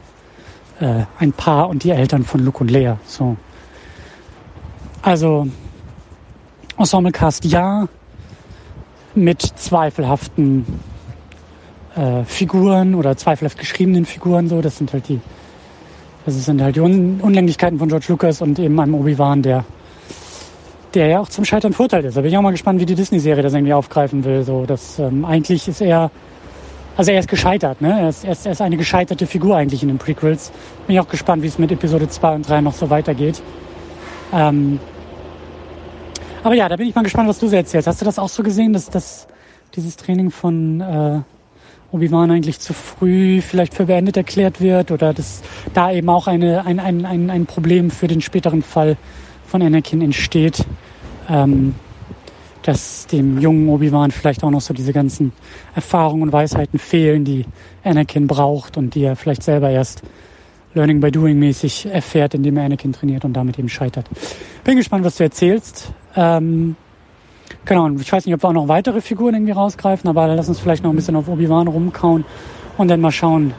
äh, 0.79 1.05
ein 1.19 1.33
Paar 1.33 1.71
und 1.71 1.85
die 1.85 1.91
Eltern 1.91 2.25
von 2.25 2.45
Luke 2.45 2.59
und 2.59 2.71
Leia. 2.71 2.99
So. 3.07 3.35
Also, 5.01 5.49
Ensemblecast 6.77 7.47
ja, 7.47 7.89
mit 9.15 9.41
zweifelhaften 9.41 10.67
äh, 11.97 12.25
Figuren 12.25 12.95
oder 12.95 13.17
zweifelhaft 13.17 13.59
geschriebenen 13.59 14.05
Figuren, 14.05 14.51
so, 14.51 14.61
das 14.61 14.77
sind 14.77 14.93
halt 14.93 15.09
die 15.09 15.23
das 16.25 16.45
sind 16.45 16.63
halt 16.63 16.77
die 16.77 16.81
Un 16.81 17.21
Unlänglichkeiten 17.21 17.79
von 17.79 17.89
George 17.89 18.07
Lucas 18.09 18.41
und 18.41 18.59
eben 18.59 18.79
einem 18.81 18.95
Obi-Wan, 18.95 19.43
der, 19.43 19.65
der 20.95 21.07
ja 21.07 21.21
auch 21.21 21.29
zum 21.29 21.45
Scheitern 21.45 21.73
verurteilt 21.73 22.05
ist. 22.07 22.17
Da 22.17 22.23
bin 22.23 22.31
ich 22.31 22.37
auch 22.37 22.43
mal 22.43 22.51
gespannt, 22.51 22.81
wie 22.81 22.87
die 22.87 22.95
Disney-Serie 22.95 23.43
das 23.43 23.53
irgendwie 23.53 23.75
aufgreifen 23.75 24.25
will. 24.25 24.43
So, 24.43 24.65
dass, 24.65 24.99
ähm, 24.99 25.25
eigentlich 25.25 25.69
ist 25.69 25.81
er, 25.81 26.11
also 26.97 27.11
er 27.11 27.21
ist 27.21 27.29
gescheitert, 27.29 27.81
ne? 27.81 28.01
Er 28.01 28.09
ist, 28.09 28.25
er, 28.25 28.33
ist, 28.33 28.47
er 28.47 28.53
ist 28.53 28.61
eine 28.63 28.77
gescheiterte 28.77 29.27
Figur 29.27 29.57
eigentlich 29.57 29.83
in 29.83 29.89
den 29.89 29.99
Prequels. 29.99 30.51
Bin 30.87 30.95
ich 30.95 31.01
auch 31.01 31.09
gespannt, 31.09 31.43
wie 31.43 31.49
es 31.49 31.59
mit 31.59 31.71
Episode 31.71 32.09
2 32.09 32.35
und 32.37 32.49
3 32.49 32.61
noch 32.63 32.75
so 32.75 32.89
weitergeht. 32.89 33.43
Ähm, 34.33 34.79
aber 36.43 36.55
ja, 36.55 36.69
da 36.69 36.77
bin 36.77 36.87
ich 36.87 36.95
mal 36.95 37.03
gespannt, 37.03 37.29
was 37.29 37.39
du 37.39 37.49
so 37.49 37.57
erzählst. 37.57 37.87
Hast 37.87 38.01
du 38.01 38.05
das 38.05 38.19
auch 38.19 38.29
so 38.29 38.43
gesehen, 38.43 38.73
dass, 38.73 38.89
dass 38.91 39.27
dieses 39.75 39.97
Training 39.97 40.31
von 40.31 40.81
äh, 40.81 41.21
Obi-Wan 41.95 42.33
eigentlich 42.33 42.59
zu 42.59 42.73
früh 42.73 43.41
vielleicht 43.41 43.73
für 43.73 43.87
beendet 43.87 44.17
erklärt 44.17 44.61
wird 44.61 44.91
oder 44.91 45.15
dass 45.15 45.43
da 45.75 45.93
eben 45.93 46.09
auch 46.09 46.27
eine, 46.27 46.67
ein, 46.67 46.81
ein, 46.81 47.07
ein, 47.07 47.31
ein 47.31 47.47
Problem 47.47 47.91
für 47.91 48.09
den 48.09 48.21
späteren 48.21 48.63
Fall 48.63 48.97
von 49.47 49.63
Anakin 49.63 50.03
entsteht, 50.03 50.65
ähm, 51.31 51.77
dass 52.63 53.07
dem 53.07 53.39
jungen 53.39 53.69
Obi-Wan 53.69 54.11
vielleicht 54.11 54.43
auch 54.43 54.51
noch 54.51 54.61
so 54.61 54.75
diese 54.75 54.93
ganzen 54.93 55.33
Erfahrungen 55.77 56.25
und 56.25 56.33
Weisheiten 56.33 56.81
fehlen, 56.81 57.25
die 57.25 57.45
Anakin 57.85 58.27
braucht 58.27 58.77
und 58.77 58.97
die 58.97 59.05
er 59.05 59.15
vielleicht 59.15 59.45
selber 59.45 59.71
erst 59.71 60.03
Learning 60.75 60.99
by 60.99 61.13
Doing 61.13 61.39
mäßig 61.39 61.87
erfährt, 61.87 62.35
indem 62.35 62.57
er 62.57 62.65
Anakin 62.65 62.93
trainiert 62.93 63.25
und 63.25 63.35
damit 63.35 63.57
eben 63.57 63.69
scheitert. 63.69 64.07
Bin 64.65 64.77
gespannt, 64.77 65.05
was 65.05 65.15
du 65.15 65.23
erzählst. 65.23 65.93
Ähm, 66.17 66.75
Genau, 67.67 67.87
und 67.87 68.01
ich 68.01 68.13
weiß 68.13 68.27
nicht, 68.27 68.35
ob 68.35 68.43
wir 68.43 68.49
auch 68.51 68.55
noch 68.55 68.69
weitere 68.69 69.01
Figuren 69.01 69.35
irgendwie 69.35 69.53
rausgreifen, 69.53 70.09
aber 70.11 70.27
lass 70.29 70.49
uns 70.49 70.61
vielleicht 70.61 70.85
noch 70.85 70.91
ein 70.91 70.97
bisschen 70.97 71.17
auf 71.17 71.29
Obi-Wan 71.29 71.67
rumkauen 71.67 72.25
und 72.77 72.89
dann 72.89 73.01
mal 73.01 73.11
schauen, 73.11 73.55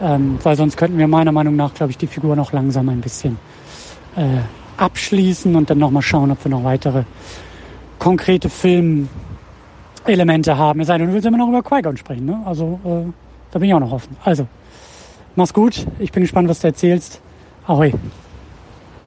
ähm, 0.00 0.38
weil 0.42 0.56
sonst 0.56 0.76
könnten 0.76 0.98
wir 0.98 1.08
meiner 1.08 1.32
Meinung 1.32 1.56
nach, 1.56 1.74
glaube 1.74 1.90
ich, 1.90 1.98
die 1.98 2.06
Figur 2.06 2.36
noch 2.36 2.52
langsam 2.52 2.88
ein 2.88 3.00
bisschen 3.00 3.38
äh, 4.16 4.38
abschließen 4.76 5.56
und 5.56 5.68
dann 5.68 5.78
nochmal 5.78 6.02
schauen, 6.02 6.30
ob 6.30 6.44
wir 6.44 6.50
noch 6.50 6.62
weitere 6.62 7.02
konkrete 7.98 8.48
Filmelemente 8.48 9.08
haben. 10.56 10.80
Es 10.80 10.86
sei 10.86 10.98
denn, 10.98 11.08
du 11.08 11.12
willst 11.12 11.26
immer 11.26 11.38
noch 11.38 11.48
über 11.48 11.62
Qui-Gon 11.62 11.96
sprechen, 11.96 12.26
ne? 12.26 12.40
Also, 12.44 12.78
äh, 12.84 13.10
da 13.50 13.58
bin 13.58 13.68
ich 13.68 13.74
auch 13.74 13.80
noch 13.80 13.92
offen. 13.92 14.16
Also, 14.24 14.46
mach's 15.34 15.52
gut. 15.52 15.86
Ich 15.98 16.12
bin 16.12 16.22
gespannt, 16.22 16.48
was 16.48 16.60
du 16.60 16.68
erzählst. 16.68 17.20
Ahoi. 17.66 17.92